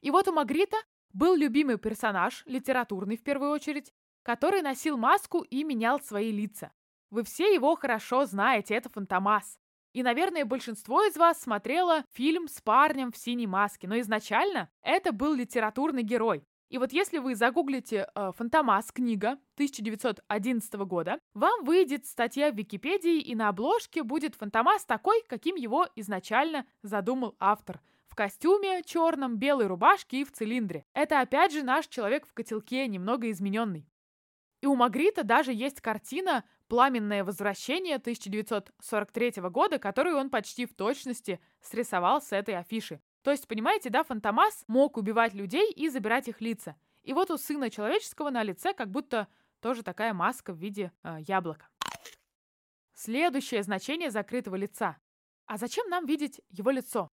И 0.00 0.10
вот 0.10 0.28
у 0.28 0.32
Магрита 0.32 0.76
был 1.12 1.34
любимый 1.34 1.78
персонаж, 1.78 2.44
литературный 2.46 3.16
в 3.16 3.22
первую 3.22 3.50
очередь, 3.50 3.92
который 4.28 4.60
носил 4.60 4.98
маску 4.98 5.40
и 5.40 5.64
менял 5.64 6.00
свои 6.00 6.30
лица. 6.30 6.70
Вы 7.08 7.24
все 7.24 7.50
его 7.50 7.74
хорошо 7.76 8.26
знаете, 8.26 8.74
это 8.74 8.90
Фантомас. 8.90 9.58
И, 9.94 10.02
наверное, 10.02 10.44
большинство 10.44 11.02
из 11.04 11.16
вас 11.16 11.40
смотрело 11.40 12.04
фильм 12.12 12.46
с 12.46 12.60
парнем 12.60 13.10
в 13.10 13.16
синей 13.16 13.46
маске, 13.46 13.88
но 13.88 13.98
изначально 14.00 14.68
это 14.82 15.12
был 15.12 15.32
литературный 15.32 16.02
герой. 16.02 16.44
И 16.68 16.76
вот 16.76 16.92
если 16.92 17.16
вы 17.16 17.34
загуглите 17.36 18.06
э, 18.14 18.32
«Фантомас. 18.36 18.92
Книга» 18.92 19.38
1911 19.54 20.74
года, 20.74 21.18
вам 21.32 21.64
выйдет 21.64 22.04
статья 22.04 22.52
в 22.52 22.54
Википедии, 22.54 23.22
и 23.22 23.34
на 23.34 23.48
обложке 23.48 24.02
будет 24.02 24.34
Фантомас 24.34 24.84
такой, 24.84 25.24
каким 25.26 25.56
его 25.56 25.86
изначально 25.96 26.66
задумал 26.82 27.34
автор. 27.40 27.80
В 28.08 28.14
костюме 28.14 28.82
черном, 28.84 29.38
белой 29.38 29.68
рубашке 29.68 30.20
и 30.20 30.24
в 30.24 30.32
цилиндре. 30.32 30.84
Это 30.92 31.20
опять 31.20 31.54
же 31.54 31.62
наш 31.62 31.86
человек 31.86 32.26
в 32.26 32.34
котелке, 32.34 32.86
немного 32.88 33.30
измененный. 33.30 33.88
И 34.60 34.66
у 34.66 34.74
Магрита 34.74 35.22
даже 35.22 35.52
есть 35.52 35.80
картина 35.80 36.44
«Пламенное 36.66 37.24
возвращение» 37.24 37.96
1943 37.96 39.32
года, 39.50 39.78
которую 39.78 40.16
он 40.16 40.30
почти 40.30 40.66
в 40.66 40.74
точности 40.74 41.40
срисовал 41.60 42.20
с 42.20 42.32
этой 42.32 42.56
афиши. 42.56 43.00
То 43.22 43.30
есть, 43.30 43.46
понимаете, 43.46 43.90
да, 43.90 44.02
Фантомас 44.02 44.64
мог 44.66 44.96
убивать 44.96 45.34
людей 45.34 45.70
и 45.72 45.88
забирать 45.88 46.28
их 46.28 46.40
лица. 46.40 46.76
И 47.02 47.12
вот 47.12 47.30
у 47.30 47.38
сына 47.38 47.70
человеческого 47.70 48.30
на 48.30 48.42
лице 48.42 48.74
как 48.74 48.90
будто 48.90 49.28
тоже 49.60 49.82
такая 49.82 50.12
маска 50.12 50.52
в 50.52 50.58
виде 50.58 50.92
э, 51.02 51.18
яблока. 51.20 51.68
Следующее 52.94 53.62
значение 53.62 54.10
закрытого 54.10 54.56
лица. 54.56 54.98
А 55.46 55.56
зачем 55.56 55.88
нам 55.88 56.04
видеть 56.04 56.40
его 56.50 56.70
лицо? 56.70 57.08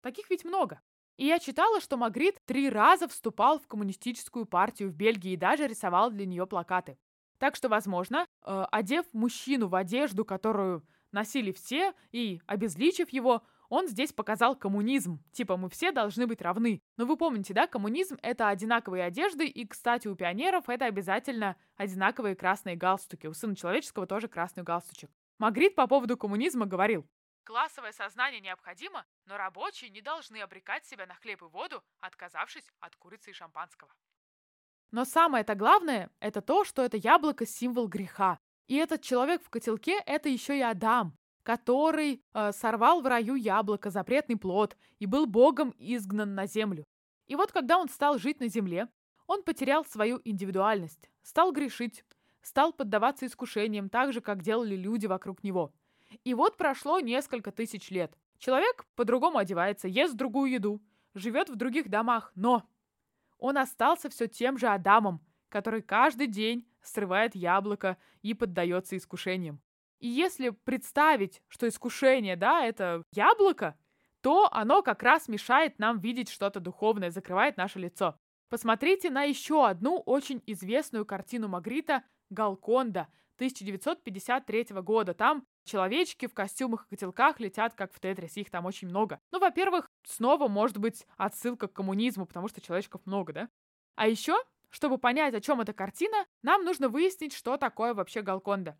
Таких 0.00 0.30
ведь 0.30 0.44
много. 0.44 0.80
И 1.18 1.26
я 1.26 1.40
читала, 1.40 1.80
что 1.80 1.96
Магрит 1.96 2.40
три 2.46 2.70
раза 2.70 3.08
вступал 3.08 3.58
в 3.58 3.66
коммунистическую 3.66 4.46
партию 4.46 4.88
в 4.88 4.94
Бельгии 4.94 5.32
и 5.32 5.36
даже 5.36 5.66
рисовал 5.66 6.10
для 6.10 6.24
нее 6.24 6.46
плакаты. 6.46 6.96
Так 7.38 7.56
что, 7.56 7.68
возможно, 7.68 8.24
э, 8.44 8.64
одев 8.70 9.04
мужчину 9.12 9.66
в 9.66 9.74
одежду, 9.74 10.24
которую 10.24 10.86
носили 11.10 11.50
все, 11.50 11.92
и 12.12 12.40
обезличив 12.46 13.10
его, 13.10 13.42
он 13.68 13.88
здесь 13.88 14.12
показал 14.12 14.54
коммунизм. 14.54 15.20
Типа, 15.32 15.56
мы 15.56 15.68
все 15.68 15.90
должны 15.90 16.26
быть 16.28 16.40
равны. 16.40 16.80
Но 16.96 17.04
вы 17.04 17.16
помните, 17.16 17.52
да, 17.52 17.66
коммунизм— 17.66 18.16
это 18.22 18.48
одинаковые 18.48 19.04
одежды, 19.04 19.46
и, 19.46 19.66
кстати, 19.66 20.06
у 20.06 20.14
пионеров 20.14 20.68
это 20.68 20.86
обязательно 20.86 21.56
одинаковые 21.76 22.36
красные 22.36 22.76
галстуки. 22.76 23.26
У 23.26 23.34
сына 23.34 23.56
человеческого 23.56 24.06
тоже 24.06 24.28
красный 24.28 24.62
галстучек. 24.62 25.10
Магрит 25.38 25.74
по 25.74 25.86
поводу 25.86 26.16
коммунизма 26.16 26.66
говорил, 26.66 27.06
Классовое 27.48 27.92
сознание 27.92 28.42
необходимо, 28.42 29.06
но 29.24 29.38
рабочие 29.38 29.88
не 29.88 30.02
должны 30.02 30.36
обрекать 30.36 30.84
себя 30.84 31.06
на 31.06 31.14
хлеб 31.14 31.40
и 31.40 31.46
воду, 31.46 31.82
отказавшись 31.98 32.70
от 32.78 32.94
курицы 32.96 33.30
и 33.30 33.32
шампанского. 33.32 33.90
Но 34.90 35.06
самое-то 35.06 35.54
главное– 35.54 36.10
это 36.20 36.42
то, 36.42 36.64
что 36.64 36.82
это 36.82 36.98
яблоко– 36.98 37.46
символ 37.46 37.88
греха. 37.88 38.38
И 38.66 38.76
этот 38.76 39.00
человек 39.00 39.42
в 39.42 39.48
котелке– 39.48 39.98
это 40.06 40.28
еще 40.28 40.58
и 40.58 40.60
Адам, 40.60 41.16
который 41.42 42.22
э, 42.34 42.52
сорвал 42.52 43.00
в 43.00 43.06
раю 43.06 43.34
яблоко, 43.34 43.88
запретный 43.88 44.36
плод, 44.36 44.76
и 44.98 45.06
был 45.06 45.24
Богом 45.24 45.74
изгнан 45.78 46.34
на 46.34 46.44
землю. 46.44 46.84
И 47.28 47.34
вот 47.34 47.50
когда 47.50 47.78
он 47.78 47.88
стал 47.88 48.18
жить 48.18 48.40
на 48.40 48.48
земле, 48.48 48.88
он 49.26 49.42
потерял 49.42 49.86
свою 49.86 50.20
индивидуальность, 50.22 51.08
стал 51.22 51.52
грешить, 51.52 52.04
стал 52.42 52.74
поддаваться 52.74 53.24
искушениям 53.24 53.88
так 53.88 54.12
же, 54.12 54.20
как 54.20 54.42
делали 54.42 54.76
люди 54.76 55.06
вокруг 55.06 55.42
него– 55.42 55.72
и 56.24 56.34
вот 56.34 56.56
прошло 56.56 57.00
несколько 57.00 57.52
тысяч 57.52 57.90
лет. 57.90 58.16
Человек 58.38 58.86
по-другому 58.94 59.38
одевается, 59.38 59.88
ест 59.88 60.14
другую 60.14 60.50
еду, 60.50 60.82
живет 61.14 61.50
в 61.50 61.56
других 61.56 61.88
домах, 61.88 62.32
но 62.34 62.68
он 63.38 63.58
остался 63.58 64.08
все 64.08 64.28
тем 64.28 64.58
же 64.58 64.68
Адамом, 64.68 65.20
который 65.48 65.82
каждый 65.82 66.26
день 66.26 66.68
срывает 66.82 67.34
яблоко 67.34 67.96
и 68.22 68.34
поддается 68.34 68.96
искушениям. 68.96 69.60
И 69.98 70.08
если 70.08 70.50
представить, 70.50 71.42
что 71.48 71.66
искушение, 71.66 72.36
да, 72.36 72.64
это 72.64 73.02
яблоко, 73.12 73.76
то 74.20 74.48
оно 74.52 74.82
как 74.82 75.02
раз 75.02 75.28
мешает 75.28 75.78
нам 75.78 75.98
видеть 75.98 76.28
что-то 76.28 76.60
духовное, 76.60 77.10
закрывает 77.10 77.56
наше 77.56 77.78
лицо. 77.78 78.16
Посмотрите 78.48 79.10
на 79.10 79.24
еще 79.24 79.66
одну 79.66 79.98
очень 79.98 80.42
известную 80.46 81.04
картину 81.04 81.48
Магрита 81.48 82.04
«Галконда» 82.30 83.08
1953 83.36 84.66
года. 84.82 85.14
Там 85.14 85.44
человечки 85.68 86.26
в 86.26 86.34
костюмах 86.34 86.86
и 86.86 86.96
котелках 86.96 87.38
летят, 87.38 87.74
как 87.74 87.92
в 87.92 88.00
Тетрисе, 88.00 88.40
их 88.40 88.50
там 88.50 88.66
очень 88.66 88.88
много. 88.88 89.20
Ну, 89.30 89.38
во-первых, 89.38 89.88
снова 90.04 90.48
может 90.48 90.78
быть 90.78 91.06
отсылка 91.16 91.68
к 91.68 91.72
коммунизму, 91.72 92.26
потому 92.26 92.48
что 92.48 92.60
человечков 92.60 93.02
много, 93.04 93.32
да? 93.32 93.48
А 93.94 94.08
еще, 94.08 94.36
чтобы 94.70 94.98
понять, 94.98 95.34
о 95.34 95.40
чем 95.40 95.60
эта 95.60 95.72
картина, 95.72 96.26
нам 96.42 96.64
нужно 96.64 96.88
выяснить, 96.88 97.34
что 97.34 97.56
такое 97.56 97.94
вообще 97.94 98.22
Галконда. 98.22 98.76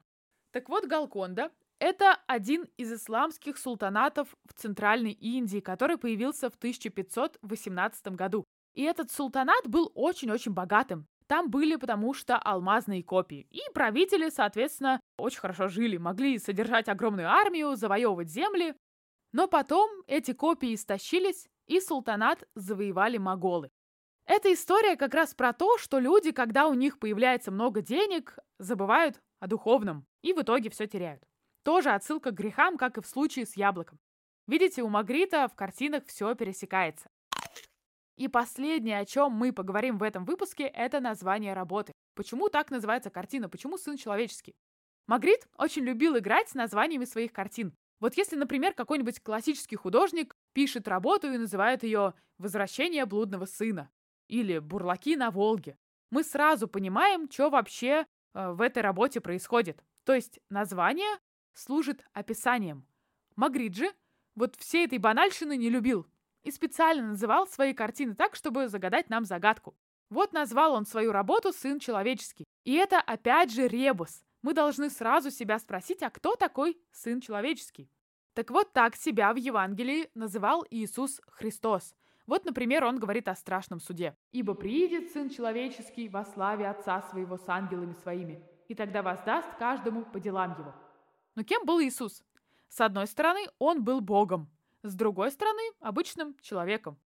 Так 0.51 0.69
вот, 0.69 0.87
Галконда– 0.87 1.53
это 1.79 2.19
один 2.27 2.67
из 2.77 2.93
исламских 2.93 3.59
султанатов 3.59 4.35
в 4.45 4.55
Центральной 4.55 5.13
Индии, 5.13 5.61
который 5.61 5.99
появился 5.99 6.51
в 6.51 6.57
1518 6.57 8.09
году. 8.09 8.45
И 8.75 8.83
этот 8.83 9.11
султанат 9.11 9.69
был 9.69 9.91
очень-очень 9.95 10.53
богатым. 10.53 11.07
Там 11.29 11.51
были 11.51 11.77
потому 11.77 12.15
что 12.15 12.37
алмазные 12.39 13.05
копии. 13.05 13.47
И 13.51 13.61
правители, 13.75 14.31
соответственно, 14.31 15.01
очень 15.19 15.41
хорошо 15.41 15.69
жили, 15.69 15.99
могли 15.99 16.39
содержать 16.39 16.89
огромную 16.89 17.29
армию, 17.29 17.77
завоевывать 17.77 18.31
земли. 18.31 18.75
Но 19.33 19.47
потом 19.47 19.91
эти 20.07 20.33
копии 20.33 20.75
истощились, 20.75 21.47
и 21.69 21.81
султанат 21.81 22.49
завоевали 22.55 23.19
моголы. 23.19 23.71
Эта 24.27 24.53
история 24.53 24.97
как 24.97 25.15
раз 25.15 25.35
про 25.35 25.53
то, 25.53 25.79
что 25.79 25.99
люди, 25.99 26.33
когда 26.33 26.67
у 26.67 26.75
них 26.75 26.99
появляется 26.99 27.51
много 27.51 27.81
денег, 27.83 28.39
забывают 28.59 29.21
о 29.41 29.47
духовном 29.47 30.07
и 30.23 30.33
в 30.33 30.43
итоге 30.43 30.71
все 30.71 30.87
теряют. 30.87 31.23
Тоже 31.63 31.91
отсылка 31.91 32.31
к 32.31 32.35
грехам, 32.35 32.77
как 32.77 32.99
и 32.99 33.03
в 33.03 33.07
случае 33.07 33.47
с 33.47 33.57
яблоком. 33.57 33.99
Видите, 34.47 34.83
у 34.83 34.89
Магрита 34.89 35.47
в 35.49 35.55
картинах 35.55 36.05
все 36.07 36.35
пересекается. 36.35 37.11
И 38.19 38.27
последнее, 38.27 38.99
о 38.99 39.05
чем 39.05 39.31
мы 39.31 39.53
поговорим 39.53 39.97
в 39.97 40.03
этом 40.03 40.25
выпуске, 40.25 40.65
это 40.65 40.99
название 40.99 41.53
работы. 41.53 41.93
Почему 42.17 42.49
так 42.49 42.73
называется 42.73 43.11
картина? 43.11 43.49
Почему 43.49 43.79
сын 43.79 43.97
человеческий? 43.97 44.57
Магрит 45.07 45.47
очень 45.57 45.85
любил 45.85 46.19
играть 46.19 46.49
с 46.49 46.55
названиями 46.55 47.05
своих 47.05 47.33
картин. 47.33 47.73
Вот 48.01 48.17
если, 48.17 48.35
например, 48.35 48.75
какой-нибудь 48.75 49.21
классический 49.21 49.77
художник 49.77 50.35
пишет 50.53 50.89
работу 50.89 51.33
и 51.33 51.39
называет 51.39 51.85
ее 51.85 52.13
«Возвращение 52.39 53.07
блудного 53.07 53.45
сына» 53.45 53.89
или 54.27 54.59
«Бурлаки 54.59 55.15
на 55.15 55.31
Волге», 55.31 55.79
мы 56.11 56.25
сразу 56.25 56.67
понимаем, 56.67 57.31
что 57.31 57.51
вообще 57.51 58.05
э, 58.35 58.51
в 58.51 58.61
этой 58.63 58.83
работе 58.83 59.21
происходит. 59.21 59.85
То 60.05 60.15
есть 60.15 60.41
название 60.51 61.19
служит 61.55 62.05
описанием. 62.15 62.85
Магрит 63.37 63.77
же 63.77 63.93
вот 64.35 64.57
всей 64.57 64.87
этой 64.87 64.99
банальщины 64.99 65.57
не 65.57 65.71
любил 65.71 66.09
и 66.43 66.51
специально 66.51 67.09
называл 67.09 67.47
свои 67.47 67.75
картины 67.75 68.15
так, 68.15 68.35
чтобы 68.35 68.69
загадать 68.69 69.11
нам 69.11 69.25
загадку. 69.25 69.77
Вот 70.11 70.33
назвал 70.33 70.73
он 70.73 70.87
свою 70.87 71.13
работу 71.13 71.53
«Сын 71.53 71.79
человеческий». 71.79 72.45
И 72.65 72.75
это 72.75 72.99
опять 73.01 73.53
же 73.53 73.69
ребус. 73.69 74.23
Мы 74.43 74.55
должны 74.55 74.89
сразу 74.89 75.31
себя 75.31 75.59
спросить, 75.59 76.03
а 76.03 76.11
кто 76.11 76.37
такой 76.37 76.79
Сын 76.93 77.21
человеческий? 77.21 77.91
Так 78.35 78.51
вот 78.51 78.73
так 78.73 78.95
себя 78.95 79.33
в 79.33 79.37
Евангелии 79.37 80.11
называл 80.15 80.65
Иисус 80.71 81.21
Христос. 81.29 81.95
Вот, 82.29 82.45
например, 82.45 82.85
он 82.85 82.99
говорит 82.99 83.27
о 83.27 83.35
страшном 83.35 83.81
суде. 83.81 84.15
«Ибо 84.33 84.55
приидет 84.55 85.11
Сын 85.13 85.31
Человеческий 85.31 86.09
во 86.11 86.25
славе 86.27 86.69
Отца 86.69 87.03
Своего 87.11 87.39
с 87.39 87.49
ангелами 87.49 87.95
Своими, 87.95 88.45
и 88.69 88.75
тогда 88.75 89.03
воздаст 89.03 89.49
каждому 89.59 90.05
по 90.05 90.21
делам 90.21 90.53
Его». 90.59 90.75
Но 91.35 91.43
кем 91.43 91.65
был 91.65 91.81
Иисус? 91.81 92.23
С 92.69 92.81
одной 92.83 93.07
стороны, 93.07 93.41
он 93.59 93.83
был 93.83 94.03
Богом, 94.03 94.51
с 94.83 94.95
другой 94.95 95.31
стороны, 95.31 95.63
обычным 95.81 96.37
человеком. 96.41 96.99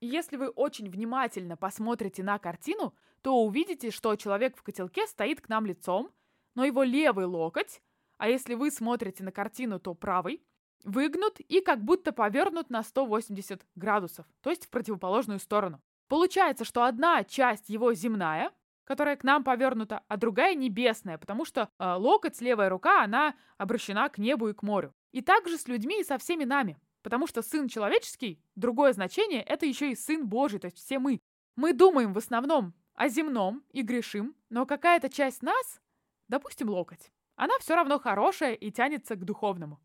Если 0.00 0.36
вы 0.36 0.48
очень 0.48 0.90
внимательно 0.90 1.56
посмотрите 1.56 2.22
на 2.22 2.38
картину, 2.38 2.94
то 3.22 3.44
увидите, 3.44 3.90
что 3.90 4.16
человек 4.16 4.56
в 4.56 4.62
котелке 4.62 5.06
стоит 5.06 5.40
к 5.40 5.48
нам 5.48 5.66
лицом, 5.66 6.10
но 6.54 6.64
его 6.64 6.82
левый 6.82 7.26
локоть, 7.26 7.82
а 8.16 8.28
если 8.28 8.54
вы 8.54 8.70
смотрите 8.70 9.22
на 9.24 9.32
картину, 9.32 9.78
то 9.78 9.94
правый, 9.94 10.42
выгнут 10.84 11.40
и 11.40 11.60
как 11.60 11.82
будто 11.82 12.12
повернут 12.12 12.70
на 12.70 12.82
180 12.82 13.66
градусов, 13.74 14.26
то 14.40 14.50
есть 14.50 14.66
в 14.66 14.70
противоположную 14.70 15.38
сторону. 15.38 15.80
Получается, 16.08 16.64
что 16.64 16.84
одна 16.84 17.22
часть 17.24 17.68
его 17.68 17.92
земная, 17.94 18.52
которая 18.84 19.16
к 19.16 19.22
нам 19.22 19.44
повернута, 19.44 20.02
а 20.08 20.16
другая 20.16 20.54
небесная, 20.54 21.18
потому 21.18 21.44
что 21.44 21.68
э, 21.78 21.94
локоть, 21.94 22.40
левая 22.40 22.68
рука, 22.68 23.04
она 23.04 23.36
обращена 23.56 24.08
к 24.08 24.18
небу 24.18 24.48
и 24.48 24.52
к 24.52 24.62
морю. 24.62 24.92
И 25.12 25.22
также 25.22 25.58
с 25.58 25.68
людьми 25.68 26.00
и 26.00 26.04
со 26.04 26.18
всеми 26.18 26.44
нами. 26.44 26.76
Потому 27.02 27.26
что 27.26 27.42
сын 27.42 27.68
человеческий, 27.68 28.42
другое 28.54 28.92
значение, 28.92 29.42
это 29.42 29.66
еще 29.66 29.90
и 29.90 29.96
сын 29.96 30.28
Божий, 30.28 30.58
то 30.58 30.66
есть 30.66 30.78
все 30.78 30.98
мы. 30.98 31.20
Мы 31.56 31.72
думаем 31.72 32.12
в 32.12 32.18
основном 32.18 32.74
о 32.94 33.08
земном 33.08 33.64
и 33.70 33.82
грешим, 33.82 34.36
но 34.50 34.66
какая-то 34.66 35.08
часть 35.08 35.42
нас, 35.42 35.80
допустим, 36.28 36.68
локоть, 36.68 37.10
она 37.36 37.58
все 37.60 37.74
равно 37.74 37.98
хорошая 37.98 38.54
и 38.54 38.70
тянется 38.70 39.16
к 39.16 39.24
духовному. 39.24 39.80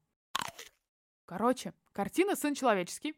Короче, 1.25 1.73
картина 1.93 2.35
«Сын 2.35 2.53
человеческий» 2.53 3.15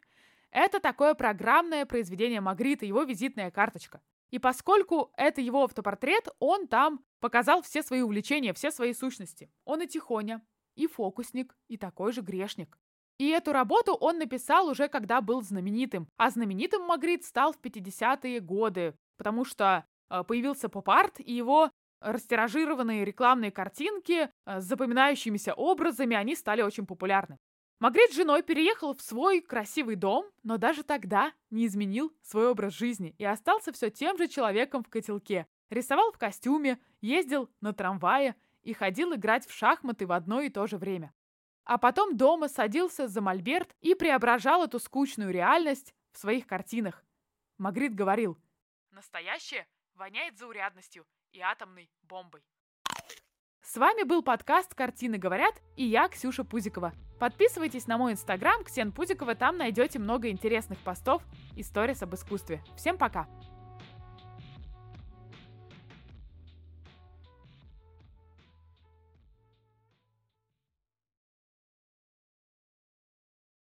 Это 0.52 0.80
такое 0.80 1.14
программное 1.14 1.86
произведение 1.86 2.42
Магрита, 2.42 2.86
его 2.86 3.04
визитная 3.04 3.52
карточка. 3.52 4.02
И 4.30 4.40
поскольку 4.40 5.12
это 5.16 5.42
его 5.42 5.64
автопортрет, 5.64 6.28
он 6.40 6.68
там 6.68 7.06
показал 7.20 7.62
все 7.62 7.84
свои 7.84 8.02
увлечения, 8.02 8.54
все 8.54 8.72
свои 8.72 8.94
сущности. 8.94 9.52
Он 9.66 9.82
и 9.82 9.88
тихоня, 9.88 10.42
и 10.76 10.88
фокусник, 10.88 11.56
и 11.68 11.78
такой 11.78 12.12
же 12.12 12.22
грешник. 12.22 12.78
И 13.18 13.30
эту 13.30 13.52
работу 13.52 13.94
он 13.94 14.20
написал 14.20 14.68
уже 14.68 14.88
когда 14.88 15.22
был 15.22 15.42
знаменитым. 15.42 16.08
А 16.18 16.30
знаменитым 16.30 16.84
Магрит 16.84 17.26
стал 17.26 17.54
в 17.54 17.60
50-е 17.60 18.40
годы, 18.40 18.96
потому 19.18 19.44
что 19.44 19.86
э, 20.10 20.24
появился 20.24 20.70
поп-арт, 20.70 21.20
и 21.20 21.34
его 21.34 21.72
растиражированные 22.00 23.06
рекламные 23.06 23.52
картинки 23.52 24.30
э, 24.46 24.62
с 24.62 24.64
запоминающимися 24.64 25.54
образами, 25.54 26.16
они 26.16 26.36
стали 26.36 26.62
очень 26.62 26.86
популярны. 26.86 27.40
Магрит 27.80 28.12
с 28.12 28.16
женой 28.16 28.42
переехал 28.42 28.96
в 28.96 29.02
свой 29.02 29.40
красивый 29.40 29.96
дом, 29.96 30.26
но 30.44 30.58
даже 30.58 30.84
тогда 30.84 31.32
не 31.52 31.68
изменил 31.68 32.12
свой 32.24 32.50
образ 32.50 32.74
жизни 32.74 33.14
и 33.20 33.26
остался 33.26 33.72
все 33.72 33.92
тем 33.92 34.18
же 34.18 34.28
человеком 34.28 34.84
в 34.84 34.90
котелке. 34.90 35.46
Рисовал 35.70 36.12
в 36.12 36.18
костюме, 36.18 36.80
ездил 37.02 37.50
на 37.62 37.74
трамвае 37.74 38.36
и 38.64 38.74
ходил 38.74 39.14
играть 39.14 39.46
в 39.48 39.54
шахматы 39.54 40.08
в 40.08 40.12
одно 40.12 40.42
и 40.42 40.50
то 40.50 40.66
же 40.66 40.78
время. 40.78 41.14
А 41.68 41.78
потом 41.78 42.16
дома 42.16 42.48
садился 42.48 43.10
за 43.10 43.20
мольберт 43.20 43.76
и 43.82 43.94
преображал 43.94 44.64
эту 44.64 44.80
скучную 44.80 45.32
реальность 45.32 45.94
в 46.14 46.18
своих 46.18 46.48
картинах. 46.48 47.04
Магрит 47.58 47.94
говорил, 47.94 48.38
«Настоящее 48.92 49.68
воняет 49.94 50.38
заурядностью 50.38 51.06
и 51.34 51.42
атомной 51.42 51.92
бомбой». 52.04 52.42
С 53.62 53.76
вами 53.76 54.04
был 54.04 54.24
подкаст 54.24 54.74
«Картины 54.76 55.18
говорят» 55.18 55.56
и 55.76 55.84
я, 55.84 56.08
Ксюша 56.08 56.46
Пузикова. 56.46 56.94
Подписывайтесь 57.20 57.86
на 57.86 57.98
мой 57.98 58.14
инстаграм 58.14 58.64
Ксен 58.64 58.94
Пузикова, 58.94 59.36
там 59.36 59.58
найдете 59.58 60.00
много 60.00 60.30
интересных 60.30 60.80
постов 60.80 61.22
и 61.58 61.64
сторис 61.64 62.02
об 62.02 62.16
искусстве. 62.16 62.64
Всем 62.78 62.98
пока! 62.98 63.28